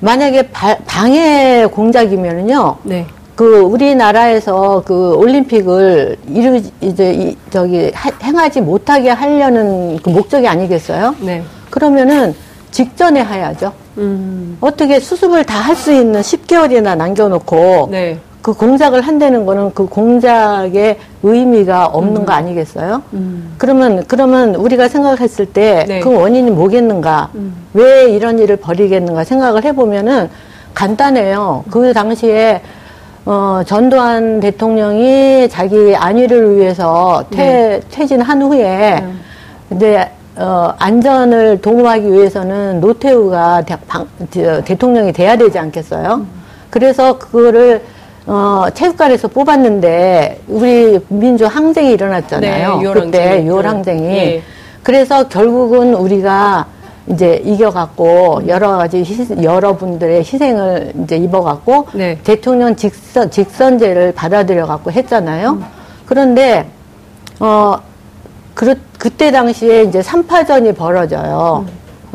만약에 0.00 0.42
바- 0.50 0.76
방해 0.86 1.66
공작이면은요. 1.66 2.76
네. 2.82 3.06
그 3.34 3.58
우리나라에서 3.60 4.82
그 4.86 5.14
올림픽을 5.14 6.16
이루 6.28 6.60
이제 6.80 7.12
이 7.12 7.36
저기 7.50 7.90
하- 7.94 8.10
행하지 8.22 8.60
못하게 8.62 9.10
하려는 9.10 9.98
그 10.02 10.08
목적이 10.10 10.48
아니겠어요? 10.48 11.14
네. 11.20 11.42
그러면은 11.70 12.34
직전에 12.70 13.22
해야죠. 13.24 13.72
음. 13.98 14.56
어떻게 14.60 15.00
수습을 15.00 15.44
다 15.44 15.60
할 15.60 15.74
수 15.76 15.92
있는 15.92 16.20
10개월이나 16.20 16.96
남겨놓고 16.96 17.88
네. 17.90 18.18
그 18.46 18.52
공작을 18.52 19.00
한다는 19.00 19.44
거는 19.44 19.74
그 19.74 19.86
공작의 19.86 20.98
의미가 21.24 21.86
없는 21.86 22.24
거 22.24 22.32
아니겠어요? 22.32 23.02
그러면 23.58 24.04
그러면 24.06 24.54
우리가 24.54 24.86
생각했을 24.86 25.46
때그 25.46 25.88
네. 25.88 26.00
원인이 26.04 26.52
뭐겠는가? 26.52 27.30
왜 27.74 28.08
이런 28.08 28.38
일을 28.38 28.54
벌이겠는가 28.54 29.24
생각을 29.24 29.64
해보면은 29.64 30.30
간단해요. 30.74 31.64
그 31.72 31.92
당시에 31.92 32.62
어, 33.24 33.62
전두환 33.66 34.38
대통령이 34.38 35.48
자기 35.48 35.96
안위를 35.96 36.56
위해서 36.56 37.24
퇴, 37.32 37.80
퇴진한 37.90 38.42
후에 38.42 39.02
이제 39.72 40.08
어, 40.36 40.72
안전을 40.78 41.60
도모하기 41.60 42.12
위해서는 42.12 42.80
노태우가 42.80 43.62
대, 43.62 43.76
방, 43.88 44.06
저, 44.30 44.62
대통령이 44.62 45.12
돼야 45.12 45.36
되지 45.36 45.58
않겠어요? 45.58 46.24
그래서 46.70 47.18
그거를 47.18 47.82
어, 48.26 48.64
체육관에서 48.74 49.28
뽑았는데 49.28 50.40
우리 50.48 50.98
민주 51.08 51.46
항쟁이 51.46 51.92
일어났잖아요. 51.92 52.76
네, 52.78 52.82
유월 52.82 52.94
그때 53.02 53.18
항쟁이. 53.28 53.48
6월 53.50 53.62
네. 53.62 53.68
항쟁이. 53.68 54.06
예. 54.16 54.42
그래서 54.82 55.28
결국은 55.28 55.94
우리가 55.94 56.66
이제 57.08 57.40
이겨갖고 57.44 58.42
여러 58.48 58.76
가지 58.76 59.02
희- 59.04 59.42
여러분들의 59.44 60.18
희생을 60.20 60.92
이제 61.04 61.16
입어갖고 61.16 61.86
네. 61.92 62.18
대통령 62.24 62.74
직선 62.74 63.30
직선제를 63.30 64.12
받아들여갖고 64.12 64.90
했잖아요. 64.90 65.62
그런데 66.04 66.66
어 67.38 67.76
그, 68.54 68.74
그때 68.98 69.30
당시에 69.30 69.82
이제 69.84 70.00
3파전이 70.00 70.76
벌어져요. 70.76 71.64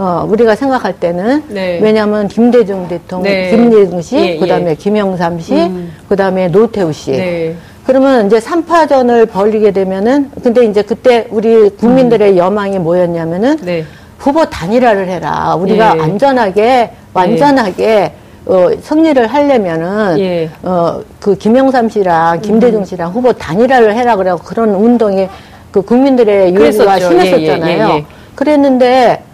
어, 0.02 0.26
우리가 0.28 0.56
생각할 0.56 0.94
때는 0.94 1.44
네. 1.50 1.80
왜냐하면 1.80 2.28
김대중 2.28 2.88
대통령, 2.88 3.32
네. 3.32 3.52
김대중 3.52 4.02
씨, 4.02 4.16
예, 4.16 4.38
그다음에 4.38 4.72
예. 4.72 4.76
김영삼 4.76 5.40
씨, 5.40 5.54
음. 5.54 5.94
그다음에 6.10 6.48
노태우 6.48 6.92
씨. 6.92 7.12
네. 7.12 7.56
그러면 7.86 8.26
이제 8.26 8.40
3파전을 8.40 9.30
벌리게 9.30 9.70
되면은 9.70 10.32
근데 10.42 10.66
이제 10.66 10.82
그때 10.82 11.28
우리 11.30 11.70
국민들의 11.70 12.36
여망이 12.36 12.80
뭐였냐면은 12.80 13.58
네. 13.58 13.86
후보 14.18 14.44
단일화를 14.44 15.08
해라. 15.08 15.54
우리가 15.54 15.94
예. 15.98 16.02
안전하게 16.02 16.92
완전하게 17.14 18.14
어, 18.48 18.70
승리를 18.82 19.28
하려면은 19.28 20.20
예. 20.20 20.50
어, 20.64 21.00
그 21.20 21.38
김영삼 21.38 21.90
씨랑 21.90 22.42
김대중 22.42 22.86
씨랑 22.86 23.12
후보 23.12 23.34
단일화를 23.34 23.96
해라 23.96 24.16
그래고 24.16 24.40
그런 24.40 24.70
운동에 24.74 25.30
그 25.70 25.84
국민들의 25.84 26.56
요구가. 26.56 26.98
심했었잖아요. 26.98 27.38
예, 27.38 27.92
예, 27.92 27.94
예, 27.94 27.98
예. 27.98 28.06
그랬는데 28.34 29.26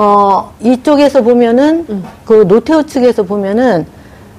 어, 0.00 0.52
이쪽에서 0.60 1.22
보면은 1.22 1.84
음. 1.90 2.04
그 2.24 2.46
노태우 2.46 2.86
측에서 2.86 3.24
보면은 3.24 3.84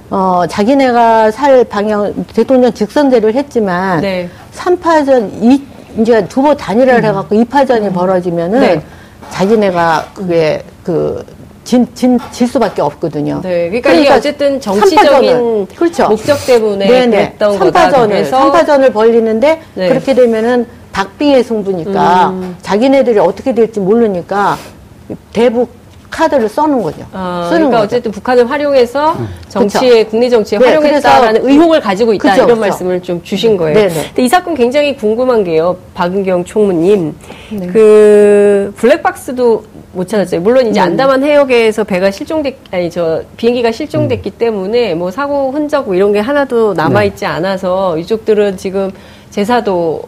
어, 0.09 0.43
자기네가 0.49 1.31
살 1.31 1.65
방향 1.65 2.13
대통령 2.33 2.71
직선제를 2.73 3.35
했지만 3.35 3.99
네. 3.99 4.23
음. 4.23 4.31
삼파전 4.51 5.31
이, 5.43 5.61
이제 5.97 6.25
두 6.29 6.41
번 6.41 6.55
단일화를 6.55 7.03
해갖고 7.03 7.35
이파전이 7.35 7.91
벌어지면은 7.91 8.59
네. 8.61 8.81
자기네가 9.31 10.05
그게 10.13 10.63
그, 10.81 11.25
진, 11.65 11.85
진, 11.93 12.17
질 12.31 12.47
수밖에 12.47 12.81
없거든요. 12.81 13.41
네, 13.43 13.67
그러니까, 13.67 13.91
이게 13.91 14.09
어쨌든 14.09 14.61
정치적인 14.61 15.67
그렇죠. 15.75 16.07
목적 16.07 16.37
때문에 16.47 16.87
네네. 16.87 17.07
그랬던 17.37 17.59
거다. 17.59 17.81
삼파전을, 17.81 18.07
그래서 18.07 18.37
삼파전을 18.39 18.93
벌리는데 18.93 19.61
네. 19.75 19.89
그렇게 19.89 20.13
되면은 20.15 20.65
박빙의 20.93 21.43
승부니까 21.43 22.29
음. 22.29 22.55
자기네들이 22.61 23.19
어떻게 23.19 23.53
될지 23.53 23.81
모르니까 23.81 24.57
대북 25.33 25.79
카드를 26.09 26.49
써는 26.49 26.81
거죠. 26.81 27.05
아, 27.13 27.45
쓰는 27.49 27.69
그러니까 27.69 27.81
거죠. 27.81 27.85
어쨌든 27.85 28.11
북한을 28.11 28.49
활용해서 28.49 29.15
정치에 29.47 30.03
국내 30.05 30.27
정치에 30.27 30.57
네, 30.57 30.65
활용했다라는 30.65 31.47
의혹을 31.47 31.79
가지고 31.79 32.13
있다 32.13 32.31
그쵸, 32.31 32.35
이런 32.35 32.47
그쵸. 32.47 32.59
말씀을 32.61 33.01
좀 33.01 33.21
주신 33.23 33.55
거예요. 33.55 33.75
네 33.75 33.87
네. 33.87 34.05
근데 34.07 34.23
이 34.23 34.27
사건 34.27 34.55
굉장히 34.55 34.95
궁금한 34.95 35.43
게요, 35.43 35.77
박은경 35.93 36.45
총무님, 36.45 37.15
네. 37.51 37.67
그 37.67 38.73
블랙박스도 38.75 39.63
못 39.93 40.07
찾았어요. 40.07 40.41
물론 40.41 40.65
음. 40.65 40.71
이제 40.71 40.79
안다만 40.79 41.23
해역에서 41.23 41.83
배가 41.83 42.11
실종됐 42.11 42.57
아니 42.71 42.89
저 42.89 43.21
비행기가 43.37 43.71
실종됐기 43.71 44.31
때문에 44.31 44.95
뭐 44.95 45.11
사고 45.11 45.51
흔적 45.51 45.85
뭐 45.85 45.95
이런 45.95 46.11
게 46.11 46.19
하나도 46.19 46.73
남아 46.73 47.03
있지 47.05 47.25
않아서 47.25 47.97
유족들은 47.99 48.57
지금 48.57 48.91
제사도 49.29 50.01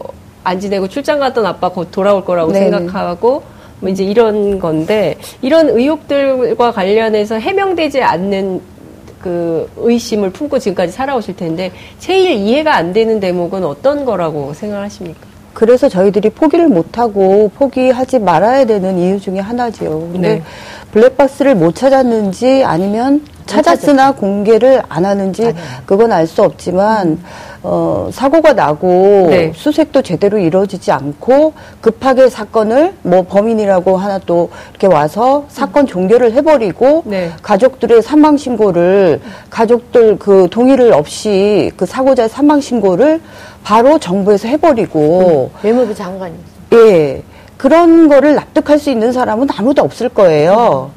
안 0.44 0.58
지내고 0.58 0.88
출장 0.88 1.20
갔던 1.20 1.46
아빠 1.46 1.68
곧 1.68 1.90
돌아올 1.90 2.24
거라고 2.24 2.52
네네. 2.52 2.70
생각하고 2.70 3.42
뭐 3.82 3.90
이제 3.90 4.04
이런 4.04 4.60
건데 4.60 5.16
이런 5.42 5.68
의혹들과 5.68 6.70
관련해서 6.70 7.34
해명되지 7.34 8.00
않는 8.00 8.60
그 9.20 9.68
의심을 9.76 10.30
품고 10.30 10.60
지금까지 10.60 10.92
살아오실 10.92 11.36
텐데 11.36 11.72
제일 11.98 12.36
이해가 12.36 12.76
안 12.76 12.92
되는 12.92 13.18
대목은 13.18 13.64
어떤 13.64 14.04
거라고 14.04 14.54
생각하십니까? 14.54 15.20
그래서 15.52 15.88
저희들이 15.88 16.30
포기를 16.30 16.68
못하고 16.68 17.50
포기하지 17.56 18.20
말아야 18.20 18.64
되는 18.64 18.98
이유 18.98 19.20
중에 19.20 19.40
하나지요. 19.40 19.90
근데 20.12 20.36
네. 20.36 20.42
블랙박스를 20.92 21.56
못 21.56 21.74
찾았는지 21.74 22.62
아니면 22.64 23.22
찾았으나 23.46 24.12
공개를 24.12 24.82
안 24.88 25.04
하는지 25.04 25.54
그건 25.86 26.12
알 26.12 26.26
수 26.26 26.42
없지만 26.42 27.18
어, 27.64 28.08
사고가 28.12 28.54
나고 28.54 29.26
네. 29.30 29.52
수색도 29.54 30.02
제대로 30.02 30.38
이루어지지 30.38 30.90
않고 30.90 31.52
급하게 31.80 32.28
사건을 32.28 32.94
뭐 33.02 33.22
범인이라고 33.22 33.96
하나 33.96 34.18
또 34.18 34.50
이렇게 34.70 34.86
와서 34.88 35.44
사건 35.48 35.86
종결을 35.86 36.32
해버리고 36.32 37.02
네. 37.06 37.30
가족들의 37.42 38.02
사망 38.02 38.36
신고를 38.36 39.20
가족들 39.50 40.18
그 40.18 40.48
동의를 40.50 40.92
없이 40.92 41.70
그 41.76 41.86
사고자의 41.86 42.28
사망 42.28 42.60
신고를 42.60 43.20
바로 43.62 43.98
정부에서 43.98 44.48
해버리고 44.48 45.50
외무부 45.62 45.94
장관이. 45.94 46.34
예 46.74 47.22
그런 47.58 48.08
거를 48.08 48.34
납득할 48.34 48.78
수 48.80 48.90
있는 48.90 49.12
사람은 49.12 49.46
아무도 49.56 49.82
없을 49.82 50.08
거예요 50.08 50.90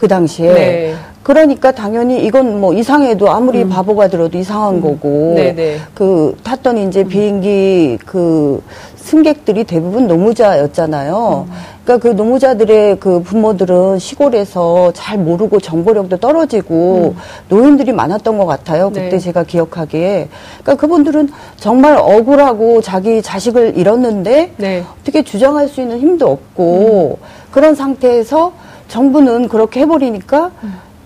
그 0.00 0.08
당시에 0.08 0.52
네. 0.54 0.94
그러니까 1.22 1.72
당연히 1.72 2.24
이건 2.24 2.58
뭐 2.58 2.72
이상해도 2.72 3.30
아무리 3.30 3.68
바보가 3.68 4.08
들어도 4.08 4.38
이상한 4.38 4.80
거고 4.80 5.34
네네. 5.36 5.76
그 5.92 6.34
탔던 6.42 6.78
이제 6.88 7.04
비행기 7.04 7.98
그 8.06 8.62
승객들이 8.96 9.64
대부분 9.64 10.08
노무자였잖아요. 10.08 11.46
그러니까 11.84 12.08
그 12.08 12.14
노무자들의 12.16 12.98
그 12.98 13.20
부모들은 13.20 13.98
시골에서 13.98 14.92
잘 14.94 15.18
모르고 15.18 15.60
정보력도 15.60 16.16
떨어지고 16.16 17.14
노인들이 17.50 17.92
많았던 17.92 18.38
것 18.38 18.46
같아요. 18.46 18.88
그때 18.88 19.10
네. 19.10 19.18
제가 19.18 19.42
기억하기에. 19.44 20.28
그러니까 20.62 20.74
그분들은 20.76 21.28
정말 21.58 21.98
억울하고 21.98 22.80
자기 22.80 23.20
자식을 23.20 23.76
잃었는데 23.76 24.54
네. 24.56 24.82
어떻게 25.02 25.22
주장할 25.22 25.68
수 25.68 25.82
있는 25.82 25.98
힘도 25.98 26.30
없고 26.30 27.18
그런 27.50 27.74
상태에서 27.74 28.52
정부는 28.90 29.48
그렇게 29.48 29.80
해버리니까 29.80 30.50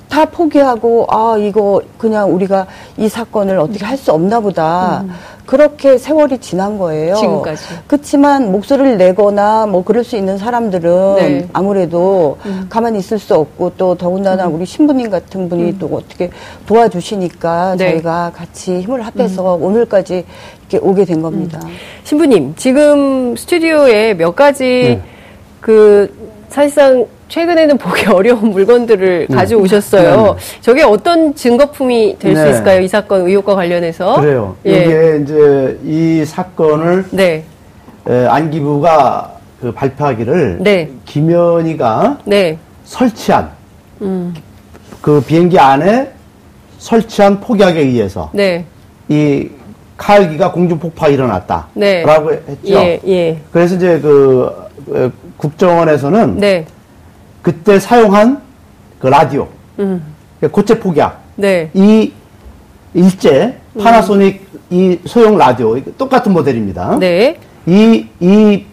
다 0.08 0.24
포기하고 0.26 1.06
아 1.10 1.36
이거 1.38 1.82
그냥 1.98 2.32
우리가 2.34 2.66
이 2.96 3.08
사건을 3.08 3.58
어떻게 3.58 3.84
할 3.84 3.96
수 3.98 4.12
없나 4.12 4.40
보다 4.40 5.04
그렇게 5.44 5.98
세월이 5.98 6.38
지난 6.38 6.78
거예요. 6.78 7.16
지금까지. 7.16 7.62
그렇지만 7.86 8.50
목소리를 8.50 8.96
내거나 8.96 9.66
뭐 9.66 9.84
그럴 9.84 10.02
수 10.04 10.16
있는 10.16 10.38
사람들은 10.38 11.14
네. 11.16 11.48
아무래도 11.52 12.38
가만히 12.70 12.98
있을 13.00 13.18
수 13.18 13.34
없고 13.34 13.72
또 13.76 13.94
더군다나 13.96 14.46
우리 14.46 14.64
신부님 14.64 15.10
같은 15.10 15.48
분이 15.50 15.78
또 15.78 15.86
어떻게 15.92 16.30
도와주시니까 16.66 17.76
네. 17.76 17.90
저희가 17.90 18.32
같이 18.34 18.80
힘을 18.80 19.02
합해서 19.02 19.54
오늘까지 19.54 20.24
이렇게 20.70 20.78
오게 20.86 21.04
된 21.04 21.20
겁니다. 21.20 21.60
신부님, 22.04 22.54
지금 22.56 23.36
스튜디오에 23.36 24.14
몇 24.14 24.34
가지 24.34 25.00
그 25.60 26.10
사실상 26.48 27.06
최근에는 27.28 27.78
보기 27.78 28.06
어려운 28.12 28.50
물건들을 28.50 29.28
가져오셨어요. 29.28 30.36
저게 30.60 30.82
어떤 30.82 31.34
증거품이 31.34 32.16
될수 32.18 32.42
네. 32.42 32.50
있을까요? 32.50 32.80
이 32.80 32.88
사건 32.88 33.26
의혹과 33.26 33.54
관련해서? 33.54 34.20
그래요. 34.20 34.56
예. 34.66 34.70
이게 34.70 35.20
이제 35.22 35.78
이 35.84 36.24
사건을 36.24 37.06
네. 37.10 37.44
에, 38.08 38.26
안기부가 38.26 39.32
그 39.60 39.72
발표하기를 39.72 40.58
네. 40.60 40.90
김연희가 41.06 42.18
네. 42.24 42.58
설치한 42.84 43.50
그 45.00 45.22
비행기 45.26 45.58
안에 45.58 46.10
설치한 46.78 47.40
폭약에 47.40 47.80
의해서 47.80 48.30
네. 48.34 48.66
이 49.08 49.48
칼기가 49.96 50.52
공중 50.52 50.78
폭파 50.78 51.08
일어났다. 51.08 51.68
네. 51.72 52.02
라고 52.02 52.32
했죠. 52.32 52.74
예, 52.74 53.00
예. 53.06 53.38
그래서 53.52 53.76
이제 53.76 53.98
그 54.00 54.50
어, 54.90 55.10
국정원에서는 55.38 56.36
네. 56.38 56.66
그때 57.44 57.78
사용한 57.78 58.40
그 58.98 59.06
라디오, 59.06 59.46
음. 59.78 60.02
고체 60.50 60.80
폭약, 60.80 61.20
네. 61.36 61.70
이 61.74 62.10
일제 62.94 63.58
파나소닉 63.78 64.48
이 64.70 64.98
소형 65.04 65.36
라디오 65.36 65.78
똑같은 65.98 66.32
모델입니다. 66.32 66.96
네. 66.98 67.36
이, 67.66 68.06
이, 68.18 68.64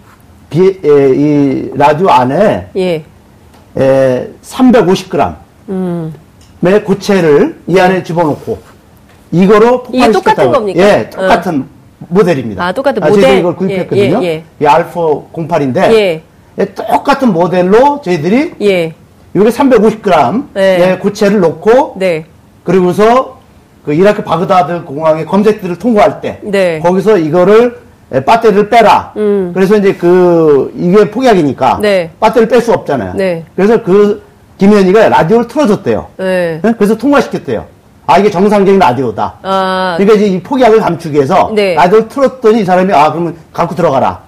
비, 0.49 0.61
에, 0.61 1.09
이 1.09 1.71
라디오 1.75 2.07
안에 2.09 2.69
예. 2.77 3.03
에, 3.77 4.29
350g 4.41 5.35
음. 5.67 6.13
의 6.63 6.83
고체를 6.85 7.59
이 7.67 7.77
안에 7.77 8.03
집어넣고 8.03 8.57
이거로 9.33 9.83
이게 9.89 10.05
폭발시켰다고. 10.05 10.13
똑같은 10.13 10.51
겁니까? 10.51 10.81
예, 10.81 11.09
똑같은 11.09 11.65
모델입니다. 11.97 12.63
아, 12.63 12.71
똑같은 12.71 13.01
모델? 13.03 13.39
이걸 13.39 13.55
구입했거든요. 13.55 14.23
예, 14.23 14.27
예, 14.27 14.43
이 14.61 14.65
알파 14.65 15.01
08인데 15.33 15.91
예. 15.93 16.23
똑같은 16.65 17.33
모델로 17.33 18.01
저희들이 18.03 18.53
예. 18.61 18.93
이게 19.33 19.45
350g의 19.45 20.43
네. 20.53 20.97
고체를 20.97 21.39
넣고 21.39 21.93
네. 21.97 22.25
그리고서 22.63 23.39
그 23.85 23.93
이라크 23.93 24.23
바그다드 24.23 24.83
공항의 24.83 25.25
검색들을 25.25 25.77
통과할 25.79 26.21
때 26.21 26.39
네. 26.43 26.79
거기서 26.79 27.17
이거를 27.17 27.79
에, 28.13 28.23
배터리를 28.23 28.69
빼라. 28.69 29.13
음. 29.15 29.51
그래서 29.53 29.77
이제 29.77 29.93
그 29.95 30.71
이게 30.75 31.09
폭약이니까 31.09 31.79
네. 31.81 32.11
배터리를 32.19 32.49
뺄 32.49 32.61
수 32.61 32.73
없잖아요. 32.73 33.13
네. 33.15 33.45
그래서 33.55 33.81
그 33.81 34.21
김현희가 34.57 35.09
라디오를 35.09 35.47
틀어줬대요. 35.47 36.07
네. 36.17 36.59
네? 36.61 36.73
그래서 36.77 36.95
통과시켰대요. 36.97 37.65
아 38.05 38.17
이게 38.17 38.29
정상적인 38.29 38.77
라디오다. 38.79 39.35
아, 39.41 39.93
그러니까 39.97 40.17
이제 40.17 40.27
이 40.27 40.41
폭약을 40.41 40.79
감추기 40.81 41.15
위해서 41.15 41.51
네. 41.55 41.73
라디오를 41.75 42.07
틀었더니 42.09 42.61
이 42.61 42.65
사람이 42.65 42.93
아 42.93 43.11
그러면 43.11 43.35
갖고 43.53 43.73
들어가라. 43.73 44.19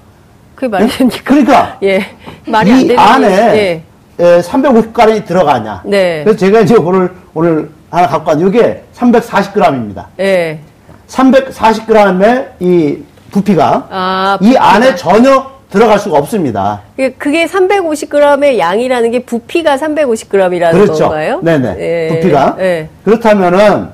그게 0.55 0.67
말이 0.67 0.87
됩니까? 0.87 1.21
그러니까 1.23 1.77
예. 1.83 2.05
말이 2.47 2.71
안이 2.71 2.87
되는 2.87 2.99
안에 2.99 3.27
예. 3.29 3.83
에, 4.23 4.41
350g이 4.41 5.25
들어가냐. 5.25 5.81
네. 5.85 6.23
그래서 6.23 6.37
제가 6.37 6.59
이제 6.61 6.75
그걸 6.75 7.11
오늘 7.33 7.69
하나 7.89 8.07
갖고 8.07 8.29
왔는데 8.29 8.57
이게 8.57 8.83
340g입니다. 8.95 10.05
예. 10.19 10.59
340g의 11.07 12.47
이 12.59 12.97
부피가 13.31 13.87
아, 13.89 14.37
이 14.41 14.55
안에 14.55 14.95
전혀 14.95 15.51
들어갈 15.71 15.97
수가 15.97 16.19
없습니다. 16.19 16.81
그게- 16.95 17.13
그게 17.13 17.45
350g의 17.47 18.59
양이라는 18.59 19.09
게 19.11 19.23
부피가 19.23 19.75
350g이라는 19.77 20.71
그렇죠. 20.71 20.93
건가요? 21.05 21.39
네네. 21.41 21.75
예. 21.79 22.07
부피가. 22.15 22.55
예. 22.59 22.87
그렇다면은 23.03 23.89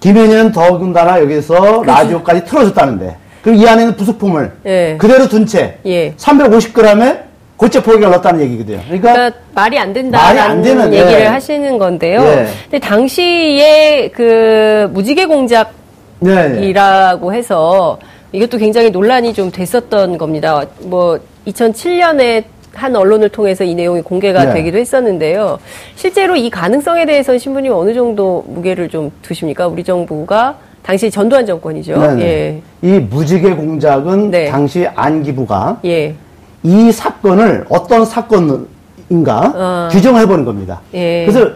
김현희는 0.00 0.52
더군다나 0.52 1.20
여기서 1.20 1.82
라디오까지 1.86 2.44
틀어줬다는데 2.44 3.16
그럼 3.44 3.58
이 3.58 3.68
안에는 3.68 3.96
부속품을 3.96 4.52
예. 4.64 4.96
그대로 4.98 5.28
둔 5.28 5.44
채 5.44 5.78
예. 5.84 6.14
350g의 6.14 7.24
고체 7.58 7.82
포획을 7.82 8.08
넣었다는 8.08 8.40
얘기거든요. 8.40 8.80
그러니까, 8.86 9.12
그러니까 9.12 9.38
말이 9.54 9.78
안 9.78 9.88
말이 9.88 9.94
된다라는 9.94 10.42
안 10.42 10.62
되는, 10.62 10.94
얘기를 10.94 11.20
예. 11.20 11.26
하시는 11.26 11.76
건데요. 11.78 12.22
예. 12.22 12.48
근데 12.62 12.78
당시에 12.78 14.10
그 14.14 14.88
무지개 14.94 15.26
공작 15.26 15.72
네, 16.20 16.48
네. 16.48 16.66
이라고 16.66 17.34
해서 17.34 17.98
이것도 18.32 18.56
굉장히 18.56 18.90
논란이 18.90 19.34
좀 19.34 19.50
됐었던 19.50 20.16
겁니다. 20.16 20.64
뭐 20.80 21.20
2007년에 21.46 22.44
한 22.72 22.96
언론을 22.96 23.28
통해서 23.28 23.62
이 23.62 23.74
내용이 23.74 24.00
공개가 24.00 24.46
네. 24.46 24.54
되기도 24.54 24.78
했었는데요. 24.78 25.58
실제로 25.96 26.34
이 26.34 26.48
가능성에 26.48 27.04
대해서는 27.04 27.38
신부님 27.38 27.72
어느 27.74 27.92
정도 27.92 28.42
무게를 28.48 28.88
좀 28.88 29.12
두십니까? 29.20 29.68
우리 29.68 29.84
정부가 29.84 30.56
당시 30.84 31.10
전두환 31.10 31.46
정권이죠. 31.46 31.98
네네. 31.98 32.22
예. 32.22 32.62
이 32.82 32.98
무지개 33.00 33.54
공작은 33.54 34.30
네. 34.30 34.50
당시 34.50 34.86
안기부가 34.94 35.78
예. 35.86 36.14
이 36.62 36.92
사건을 36.92 37.64
어떤 37.70 38.04
사건인가 38.04 39.52
어. 39.54 39.88
규정해 39.90 40.26
보는 40.26 40.44
겁니다. 40.44 40.80
예. 40.92 41.24
그래서 41.26 41.50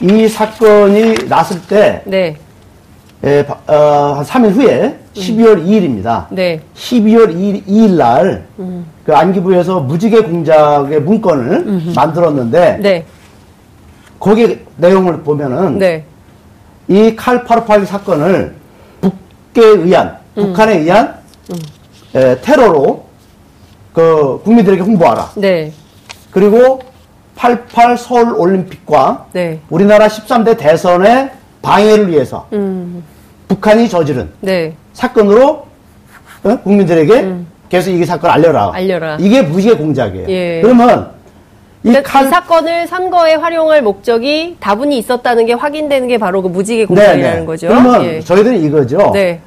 이 0.00 0.26
사건이 0.26 1.14
났을 1.28 1.60
때 1.68 2.02
네. 2.04 2.36
에, 3.22 3.46
바- 3.46 3.58
어, 3.72 4.14
한 4.14 4.24
3일 4.24 4.50
후에 4.50 4.98
12월 5.14 5.64
2일입니다. 5.64 6.26
네. 6.30 6.60
12월 6.74 7.32
2일, 7.34 7.64
2일 7.66 7.96
날, 7.96 8.44
음. 8.58 8.84
그 9.04 9.14
안기부에서 9.14 9.80
무지개 9.80 10.20
공작의 10.22 11.00
문건을 11.00 11.92
만들었는데, 11.96 12.78
네. 12.80 13.04
거기 14.20 14.60
내용을 14.76 15.22
보면은, 15.22 15.78
네. 15.78 16.04
이 16.88 17.14
칼파르팔 17.14 17.86
사건을 17.86 18.54
북에 19.00 19.66
의한, 19.66 20.18
음. 20.38 20.46
북한에 20.46 20.78
의한, 20.78 21.18
에, 22.14 22.40
테러로, 22.40 23.04
그, 23.92 24.40
국민들에게 24.44 24.80
홍보하라. 24.82 25.32
네. 25.36 25.72
그리고 26.30 26.80
88 27.36 27.98
서울 27.98 28.32
올림픽과 28.34 29.26
네. 29.32 29.60
우리나라 29.70 30.08
13대 30.08 30.56
대선의 30.58 31.30
방해를 31.62 32.08
위해서 32.08 32.48
음. 32.52 33.02
북한이 33.48 33.88
저지른 33.88 34.30
네. 34.40 34.74
사건으로 34.92 35.66
어? 36.44 36.56
국민들에게 36.62 37.34
계속 37.68 37.90
이 37.90 38.04
사건을 38.04 38.34
알려라. 38.34 38.68
음. 38.70 38.74
알려라. 38.74 39.16
이게 39.20 39.42
무지개 39.42 39.76
공작이에요. 39.76 40.28
예. 40.28 40.60
그러면 40.62 41.10
이 41.10 41.17
그러니까 41.82 42.02
칼이 42.10 42.28
사건을 42.28 42.86
선거에 42.88 43.34
활용할 43.34 43.82
목적이 43.82 44.56
다분히 44.60 44.98
있었다는 44.98 45.46
게 45.46 45.52
확인되는 45.52 46.08
게 46.08 46.18
바로 46.18 46.42
그 46.42 46.48
무지개 46.48 46.86
공작이라는 46.86 47.46
거죠. 47.46 47.68
그러면 47.68 48.04
예. 48.04 48.20
저희들은 48.20 48.60
이거죠. 48.64 49.10
네. 49.12 49.40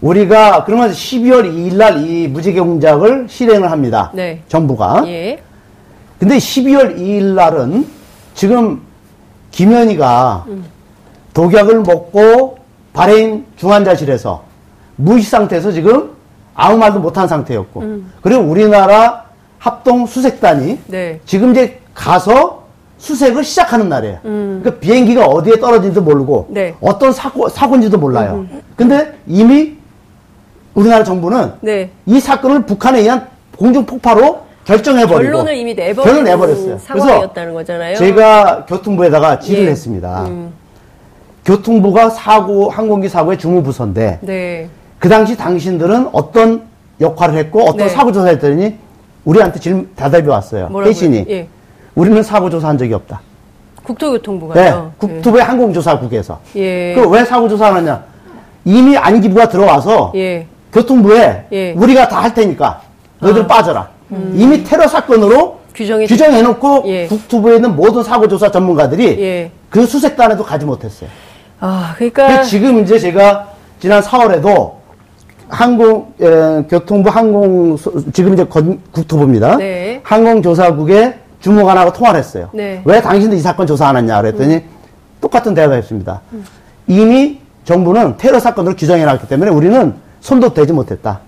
우리가 0.00 0.64
그러면 0.64 0.90
12월 0.90 1.44
2일 1.50 1.76
날 1.76 1.96
이 1.98 2.28
무지개 2.28 2.60
공작을 2.60 3.26
실행을 3.28 3.70
합니다. 3.70 4.10
네. 4.14 4.42
정부가. 4.48 5.02
예. 5.06 5.40
근데 6.18 6.36
12월 6.36 6.96
2일 6.98 7.34
날은 7.34 7.86
지금 8.34 8.80
김현희가 9.50 10.44
음. 10.48 10.64
독약을 11.34 11.80
먹고 11.82 12.58
발해인 12.92 13.44
중환자실에서 13.56 14.42
무의식 14.96 15.30
상태에서 15.30 15.72
지금 15.72 16.10
아무 16.54 16.78
말도 16.78 17.00
못한 17.00 17.26
상태였고 17.28 17.80
음. 17.80 18.12
그리고 18.22 18.42
우리나라 18.44 19.25
합동 19.66 20.06
수색단이 20.06 20.78
네. 20.86 21.18
지금 21.24 21.50
이제 21.50 21.80
가서 21.92 22.66
수색을 22.98 23.42
시작하는 23.42 23.88
날이에요. 23.88 24.20
그러니까 24.22 24.76
비행기가 24.76 25.26
어디에 25.26 25.58
떨어진지도 25.58 26.02
모르고 26.02 26.46
음. 26.50 26.54
네. 26.54 26.74
어떤 26.80 27.12
사고 27.12 27.48
사고인지도 27.48 27.98
몰라요. 27.98 28.46
근데 28.76 29.14
이미 29.26 29.76
우리나라 30.72 31.02
정부는 31.02 31.54
네. 31.62 31.90
이 32.06 32.20
사건을 32.20 32.64
북한에 32.64 33.00
의한 33.00 33.26
공중 33.56 33.84
폭파로 33.84 34.46
결정해버리고 34.64 35.32
결론을 35.32 35.56
이미 35.56 35.74
내버린 35.74 36.04
결론 36.04 36.24
내버렸어요. 36.24 36.78
상황이었다는 36.78 37.54
거잖아요. 37.54 37.96
제가 37.96 38.66
교통부에다가 38.66 39.40
질의를 39.40 39.66
예. 39.66 39.70
했습니다. 39.72 40.24
음. 40.26 40.52
교통부가 41.44 42.10
사고 42.10 42.70
항공기 42.70 43.08
사고의 43.08 43.38
주무부서인데 43.38 44.20
네. 44.22 44.68
그 45.00 45.08
당시 45.08 45.36
당신들은 45.36 46.10
어떤 46.12 46.62
역할을 47.00 47.36
했고 47.36 47.62
어떤 47.62 47.78
네. 47.78 47.88
사고 47.88 48.12
조사했더니 48.12 48.85
우리한테 49.26 49.60
질문 49.60 49.90
대답이 49.96 50.28
왔어요. 50.28 50.70
회신이 50.72 51.26
예. 51.28 51.48
우리는 51.94 52.22
사고 52.22 52.48
조사한 52.48 52.78
적이 52.78 52.94
없다. 52.94 53.20
네, 53.76 53.82
국토교통부가요. 53.82 54.92
국토부의 54.98 55.44
항공조사국에서 55.44 56.40
예. 56.56 56.94
그왜 56.94 57.24
사고 57.24 57.48
조사하느냐? 57.48 58.04
이미 58.64 58.96
안기부가 58.96 59.48
들어와서 59.48 60.12
예. 60.14 60.46
교통부에 60.72 61.46
예. 61.52 61.72
우리가 61.72 62.08
다 62.08 62.20
할 62.20 62.32
테니까 62.34 62.80
너희들 63.20 63.46
빠져라. 63.46 63.88
이미 64.34 64.62
테러 64.62 64.86
사건으로 64.86 65.58
규정이 65.74 66.06
규정해놓고 66.06 66.84
예. 66.86 67.06
국토부에 67.08 67.56
있는 67.56 67.74
모든 67.74 68.02
사고조사 68.04 68.50
전문가들이 68.52 69.20
예. 69.20 69.50
그 69.70 69.84
수색단에도 69.86 70.44
가지 70.44 70.64
못했어요. 70.64 71.10
아, 71.58 71.94
그러니까 71.96 72.42
지금 72.42 72.80
이제 72.80 72.98
제가 72.98 73.48
지난 73.80 74.02
4월에도 74.02 74.72
항공 75.48 76.12
에, 76.20 76.62
교통부 76.68 77.08
항공 77.10 77.76
소- 77.76 77.92
지금 78.12 78.34
이제 78.34 78.44
건- 78.44 78.80
국토부입니다. 78.92 79.56
네. 79.56 80.00
항공조사국의 80.02 81.14
주무관하고 81.40 81.92
통화를 81.92 82.18
했어요. 82.18 82.48
네. 82.52 82.82
왜 82.84 83.00
당신들 83.00 83.36
이 83.38 83.40
사건 83.40 83.66
조사 83.66 83.86
안 83.88 83.96
했냐 83.96 84.20
그랬더니 84.20 84.62
똑같은 85.20 85.54
대답을 85.54 85.76
했습니다. 85.78 86.20
음. 86.32 86.44
이미 86.88 87.38
정부는 87.64 88.16
테러 88.16 88.38
사건으로 88.40 88.74
규정해 88.76 89.04
놨기 89.04 89.28
때문에 89.28 89.50
우리는 89.50 89.94
손도 90.20 90.54
대지 90.54 90.72
못했다. 90.72 91.20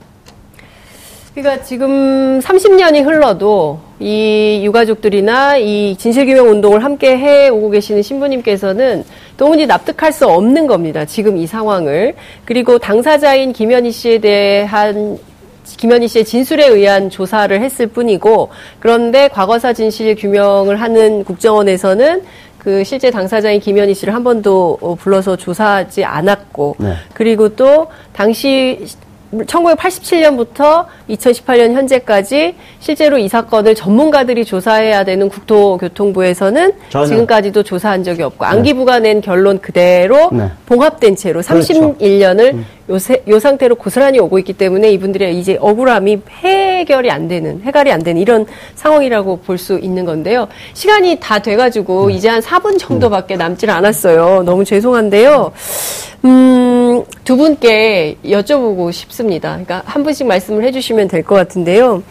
그러니까 1.34 1.62
지금 1.62 2.40
30년이 2.40 3.04
흘러도 3.04 3.78
이 4.00 4.60
유가족들이나 4.64 5.56
이 5.58 5.94
진실규명 5.96 6.48
운동을 6.48 6.82
함께 6.82 7.16
해 7.16 7.48
오고 7.48 7.70
계시는 7.70 8.02
신부님께서는 8.02 9.04
도무지 9.38 9.66
납득할 9.66 10.12
수 10.12 10.26
없는 10.26 10.66
겁니다. 10.66 11.06
지금 11.06 11.38
이 11.38 11.46
상황을. 11.46 12.14
그리고 12.44 12.78
당사자인 12.78 13.52
김현희 13.54 13.90
씨에 13.92 14.18
대한 14.18 15.16
김현희 15.64 16.08
씨의 16.08 16.24
진술에 16.24 16.66
의한 16.66 17.08
조사를 17.08 17.58
했을 17.60 17.86
뿐이고 17.86 18.50
그런데 18.80 19.28
과거사 19.28 19.72
진실 19.72 20.14
규명을 20.16 20.80
하는 20.80 21.24
국정원에서는 21.24 22.22
그 22.58 22.82
실제 22.82 23.10
당사자인 23.10 23.60
김현희 23.60 23.94
씨를 23.94 24.12
한 24.12 24.24
번도 24.24 24.78
어, 24.80 24.94
불러서 24.96 25.36
조사하지 25.36 26.04
않았고 26.04 26.76
네. 26.80 26.94
그리고 27.14 27.54
또 27.54 27.86
당시 28.12 28.84
1987년부터 29.32 30.86
2018년 31.10 31.72
현재까지 31.72 32.54
실제로 32.80 33.18
이 33.18 33.28
사건을 33.28 33.74
전문가들이 33.74 34.44
조사해야 34.44 35.04
되는 35.04 35.28
국토교통부에서는 35.28 36.72
전혀. 36.88 37.06
지금까지도 37.06 37.62
조사한 37.62 38.04
적이 38.04 38.22
없고 38.22 38.44
안기부가 38.44 38.98
낸 39.00 39.20
결론 39.20 39.58
그대로 39.60 40.30
네. 40.32 40.50
봉합된 40.66 41.16
채로 41.16 41.42
그렇죠. 41.42 41.72
31년을 41.74 42.58
요새, 42.90 43.22
요 43.28 43.38
상태로 43.38 43.74
고스란히 43.74 44.18
오고 44.18 44.38
있기 44.38 44.54
때문에 44.54 44.90
이분들의 44.92 45.38
이제 45.38 45.58
억울함이 45.60 46.20
해결이 46.40 47.10
안 47.10 47.28
되는, 47.28 47.60
해결이 47.62 47.92
안 47.92 48.02
되는 48.02 48.18
이런 48.20 48.46
상황이라고 48.76 49.40
볼 49.40 49.58
수 49.58 49.76
있는 49.78 50.04
건데요. 50.04 50.46
시간이 50.72 51.18
다 51.20 51.40
돼가지고 51.40 52.10
이제 52.10 52.28
한 52.28 52.40
4분 52.40 52.78
정도밖에 52.78 53.36
남질 53.36 53.68
않았어요. 53.70 54.44
너무 54.44 54.64
죄송한데요. 54.64 55.52
음, 55.52 56.07
두 56.22 57.36
분께 57.36 58.16
여쭤보고 58.24 58.92
싶습니다. 58.92 59.50
그러니까 59.50 59.82
한 59.84 60.02
분씩 60.02 60.26
말씀을 60.26 60.64
해주시면 60.64 61.08
될 61.08 61.22
것 61.22 61.34
같은데요. 61.34 62.02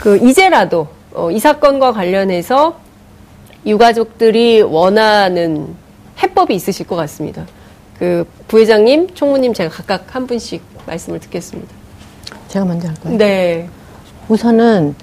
그, 0.00 0.16
이제라도, 0.18 0.88
어, 1.12 1.30
이 1.30 1.38
사건과 1.38 1.92
관련해서 1.92 2.76
유가족들이 3.66 4.62
원하는 4.62 5.74
해법이 6.22 6.54
있으실 6.54 6.86
것 6.86 6.96
같습니다. 6.96 7.46
그 7.98 8.26
부회장님, 8.48 9.14
총무님 9.14 9.54
제가 9.54 9.70
각각 9.70 10.14
한 10.14 10.26
분씩 10.26 10.60
말씀을 10.86 11.20
듣겠습니다. 11.20 11.72
제가 12.48 12.64
먼저 12.64 12.88
할까요? 12.88 13.16
네. 13.16 13.68
우선은 14.28 14.94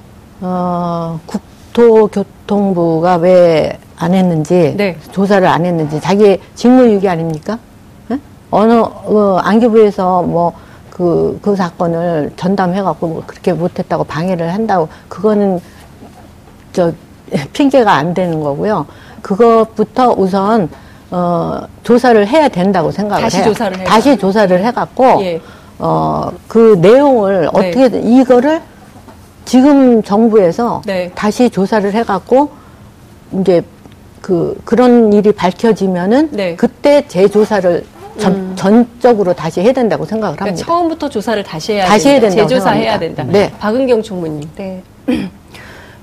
어, 0.41 1.19
국토교통부가 1.25 3.15
왜 3.17 3.77
안 4.01 4.15
했는지 4.15 4.73
네. 4.75 4.97
조사를 5.11 5.47
안 5.47 5.63
했는지 5.63 6.01
자기 6.01 6.39
직무유기 6.55 7.07
아닙니까? 7.07 7.59
예? 8.51 8.57
어느 8.57 8.73
어, 8.73 9.39
안기부에서 9.43 10.23
뭐 10.23 10.53
그 10.91 11.39
그 11.41 11.55
사건을 11.55 12.31
전담해갖고 12.35 13.07
뭐 13.07 13.23
그렇게 13.25 13.53
못했다고 13.53 14.03
방해를 14.03 14.53
한다고 14.53 14.87
그거는 15.07 15.59
저 16.73 16.91
핑계가 17.53 17.91
안 17.91 18.13
되는 18.13 18.41
거고요. 18.41 18.85
그것부터 19.21 20.11
우선 20.17 20.69
어 21.09 21.61
조사를 21.83 22.27
해야 22.27 22.47
된다고 22.49 22.91
생각을 22.91 23.23
다시 23.23 23.37
해요. 23.37 23.45
조사를 23.45 23.77
해야 23.79 23.85
다시 23.85 24.17
조사를 24.17 24.63
해갖고 24.65 25.21
예. 25.23 25.41
어 25.79 26.31
그 26.47 26.77
내용을 26.81 27.41
네. 27.41 27.47
어떻게 27.47 27.99
이거를 28.03 28.61
지금 29.45 30.03
정부에서 30.03 30.81
네. 30.85 31.11
다시 31.15 31.49
조사를 31.49 31.91
해갖고 31.93 32.51
이제 33.39 33.63
그 34.21 34.59
그런 34.65 35.11
일이 35.13 35.31
밝혀지면은 35.31 36.29
네. 36.31 36.51
음. 36.51 36.57
그때 36.57 37.07
재조사를 37.07 37.83
전, 38.21 38.55
전적으로 38.55 39.33
다시 39.33 39.61
해야 39.61 39.73
된다고 39.73 40.05
생각을 40.05 40.35
그러니까 40.35 40.51
합니다. 40.51 40.65
처음부터 40.65 41.09
조사를 41.09 41.43
다시 41.43 41.73
해야 41.73 41.85
다시 41.85 42.05
된다. 42.05 42.11
해야 42.19 42.29
된다고 42.29 42.49
재조사해야 42.49 42.91
생각합니다. 42.99 43.23
된다. 43.23 43.39
네. 43.39 43.51
박은경 43.59 44.01
총무님. 44.03 44.49
네. 44.55 44.83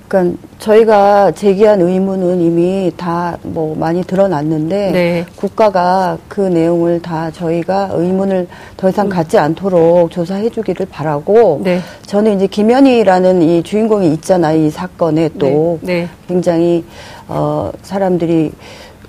그러니까 0.09 0.39
저희가 0.59 1.33
제기한 1.33 1.83
의무는 1.83 2.41
이미 2.41 2.91
다 2.97 3.37
뭐 3.43 3.77
많이 3.77 4.03
드러났는데 4.03 4.91
네. 4.91 5.27
국가가 5.37 6.17
그 6.29 6.41
내용을 6.41 7.01
다 7.03 7.31
저희가 7.31 7.91
의문을 7.93 8.49
더 8.79 8.89
이상 8.89 9.09
갖지 9.11 9.39
않도록 9.39 10.11
조사해 10.11 10.49
주기를 10.51 10.87
바라고 10.87 11.61
네. 11.63 11.81
저는 12.07 12.37
이제 12.37 12.47
김현희라는 12.47 13.43
이 13.43 13.63
주인공이 13.63 14.11
있잖아요. 14.15 14.65
이 14.67 14.71
사건에 14.71 15.29
또 15.39 15.79
네. 15.83 15.93
네. 16.01 16.09
굉장히 16.27 16.85
어 17.29 17.71
사람들이 17.83 18.51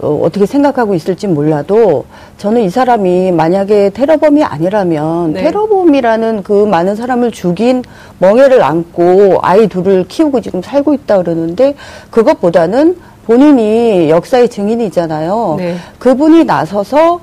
어, 0.01 0.21
어떻게 0.23 0.45
생각하고 0.45 0.95
있을지 0.95 1.27
몰라도 1.27 2.05
저는 2.37 2.61
이 2.61 2.69
사람이 2.69 3.31
만약에 3.31 3.89
테러범이 3.91 4.43
아니라면 4.43 5.33
네. 5.33 5.43
테러범이라는 5.43 6.43
그 6.43 6.65
많은 6.65 6.95
사람을 6.95 7.31
죽인 7.31 7.83
멍해를 8.19 8.63
안고 8.63 9.39
아이 9.41 9.67
둘을 9.67 10.07
키우고 10.07 10.41
지금 10.41 10.61
살고 10.61 10.93
있다 10.93 11.17
그러는데 11.17 11.75
그것보다는 12.11 12.97
본인이 13.25 14.09
역사의 14.09 14.49
증인이잖아요. 14.49 15.55
네. 15.59 15.75
그분이 15.99 16.45
나서서 16.45 17.19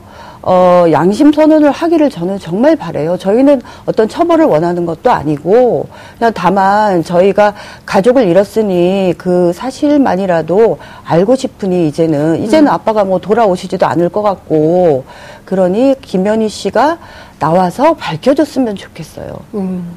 어, 0.48 0.84
양심 0.92 1.32
선언을 1.32 1.72
하기를 1.72 2.08
저는 2.08 2.38
정말 2.38 2.76
바래요. 2.76 3.16
저희는 3.18 3.60
어떤 3.84 4.08
처벌을 4.08 4.44
원하는 4.44 4.86
것도 4.86 5.10
아니고 5.10 5.88
그냥 6.16 6.32
다만 6.32 7.02
저희가 7.02 7.52
가족을 7.84 8.28
잃었으니 8.28 9.12
그 9.18 9.52
사실만이라도 9.52 10.78
알고 11.04 11.34
싶으니 11.34 11.88
이제는 11.88 12.44
이제는 12.44 12.68
아빠가 12.70 13.02
뭐 13.02 13.18
돌아오시지도 13.18 13.86
않을 13.86 14.08
것 14.08 14.22
같고 14.22 15.04
그러니 15.44 15.96
김현희 16.00 16.48
씨가 16.48 16.98
나와서 17.40 17.94
밝혀줬으면 17.94 18.76
좋겠어요. 18.76 19.36
음. 19.54 19.96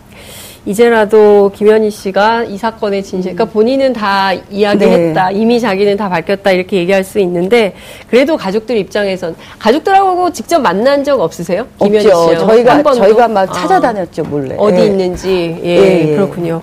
이제라도 0.65 1.51
김현희 1.55 1.89
씨가 1.89 2.43
이 2.43 2.57
사건의 2.57 3.03
진실, 3.03 3.33
그러니까 3.33 3.53
본인은 3.53 3.93
다 3.93 4.33
이야기했다, 4.33 5.31
이미 5.31 5.59
자기는 5.59 5.97
다 5.97 6.09
밝혔다 6.09 6.51
이렇게 6.51 6.77
얘기할 6.77 7.03
수 7.03 7.19
있는데 7.19 7.73
그래도 8.09 8.37
가족들 8.37 8.77
입장에선 8.77 9.35
가족들하고 9.57 10.31
직접 10.31 10.59
만난 10.59 11.03
적 11.03 11.19
없으세요? 11.19 11.65
김현희. 11.81 12.01
씨요? 12.03 12.37
저희가? 12.39 12.83
저희가 12.93 13.27
막 13.27 13.49
아. 13.49 13.53
찾아다녔죠 13.53 14.23
몰래. 14.23 14.55
어디 14.57 14.81
예. 14.81 14.85
있는지 14.85 15.59
예, 15.63 15.69
예, 15.69 16.09
예. 16.11 16.15
그렇군요. 16.15 16.61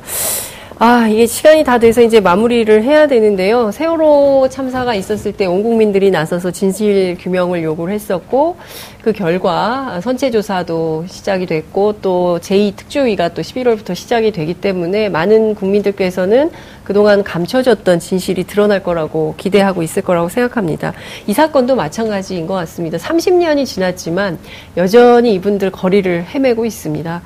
아 0.78 1.08
이게 1.08 1.24
시간이 1.24 1.64
다 1.64 1.78
돼서 1.78 2.02
이제 2.02 2.20
마무리를 2.20 2.82
해야 2.84 3.06
되는데요. 3.06 3.70
세월호 3.72 4.48
참사가 4.50 4.94
있었을 4.94 5.32
때 5.32 5.46
온 5.46 5.62
국민들이 5.62 6.10
나서서 6.10 6.50
진실 6.50 7.16
규명을 7.18 7.62
요구를 7.62 7.94
했었고 7.94 8.56
그 9.00 9.14
결과 9.14 9.98
선체 10.02 10.30
조사도 10.30 11.06
시작이 11.08 11.46
됐고 11.46 11.94
또 12.02 12.38
제2 12.42 12.76
특조위가 12.76 13.30
또 13.30 13.40
11월부터 13.40 13.94
시작이 13.94 14.32
되기 14.32 14.52
때문에 14.52 15.08
많은 15.08 15.54
국민들께서는 15.54 16.50
그동안 16.84 17.24
감춰졌던 17.24 17.98
진실이 17.98 18.44
드러날 18.44 18.82
거라고 18.82 19.32
기대하고 19.38 19.82
있을 19.82 20.02
거라고 20.02 20.28
생각합니다. 20.28 20.92
이 21.26 21.32
사건도 21.32 21.74
마찬가지인 21.74 22.46
것 22.46 22.52
같습니다. 22.52 22.98
30년이 22.98 23.64
지났지만 23.64 24.38
여전히 24.76 25.32
이분들 25.36 25.70
거리를 25.70 26.24
헤매고 26.34 26.66
있습니다. 26.66 27.22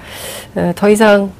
어, 0.54 0.72
더 0.76 0.88
이상 0.88 1.32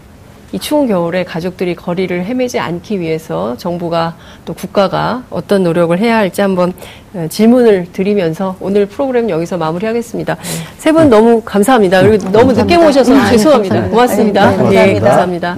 이 0.53 0.59
추운 0.59 0.89
겨울에 0.89 1.23
가족들이 1.25 1.75
거리를 1.77 2.25
헤매지 2.25 2.59
않기 2.59 2.99
위해서 3.01 3.57
정부가 3.57 4.17
또 4.45 4.53
국가가 4.55 5.23
어떤 5.31 5.63
노력을 5.63 5.97
해야 5.99 6.17
할지 6.17 6.41
한번 6.41 6.73
어, 7.15 7.27
질문을 7.31 7.89
드리면서 7.93 8.57
오늘 8.61 8.87
프로그램 8.87 9.31
여기서 9.31 9.57
마무리하겠습니다. 9.59 10.37
세 10.79 10.93
분 10.93 11.09
너무 11.09 11.41
감사합니다. 11.45 12.03
그리고 12.03 12.31
너무 12.31 12.53
늦게 12.53 12.77
모셔서 12.79 13.15
아, 13.17 13.31
죄송합니다. 13.31 13.75
감사합니다. 13.77 13.91
고맙습니다. 13.91 14.51
네, 14.51 14.57
감사합니다. 14.57 14.89
예, 14.89 15.01
감사합니다. 15.01 15.57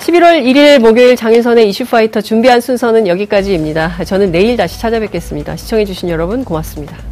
11월 0.00 0.42
1일 0.44 0.78
목요일 0.80 1.14
장윤선의 1.16 1.68
이슈파이터 1.70 2.20
준비한 2.20 2.60
순서는 2.60 3.06
여기까지입니다. 3.06 4.04
저는 4.04 4.32
내일 4.32 4.56
다시 4.56 4.80
찾아뵙겠습니다. 4.80 5.56
시청해주신 5.56 6.08
여러분 6.08 6.44
고맙습니다. 6.44 7.11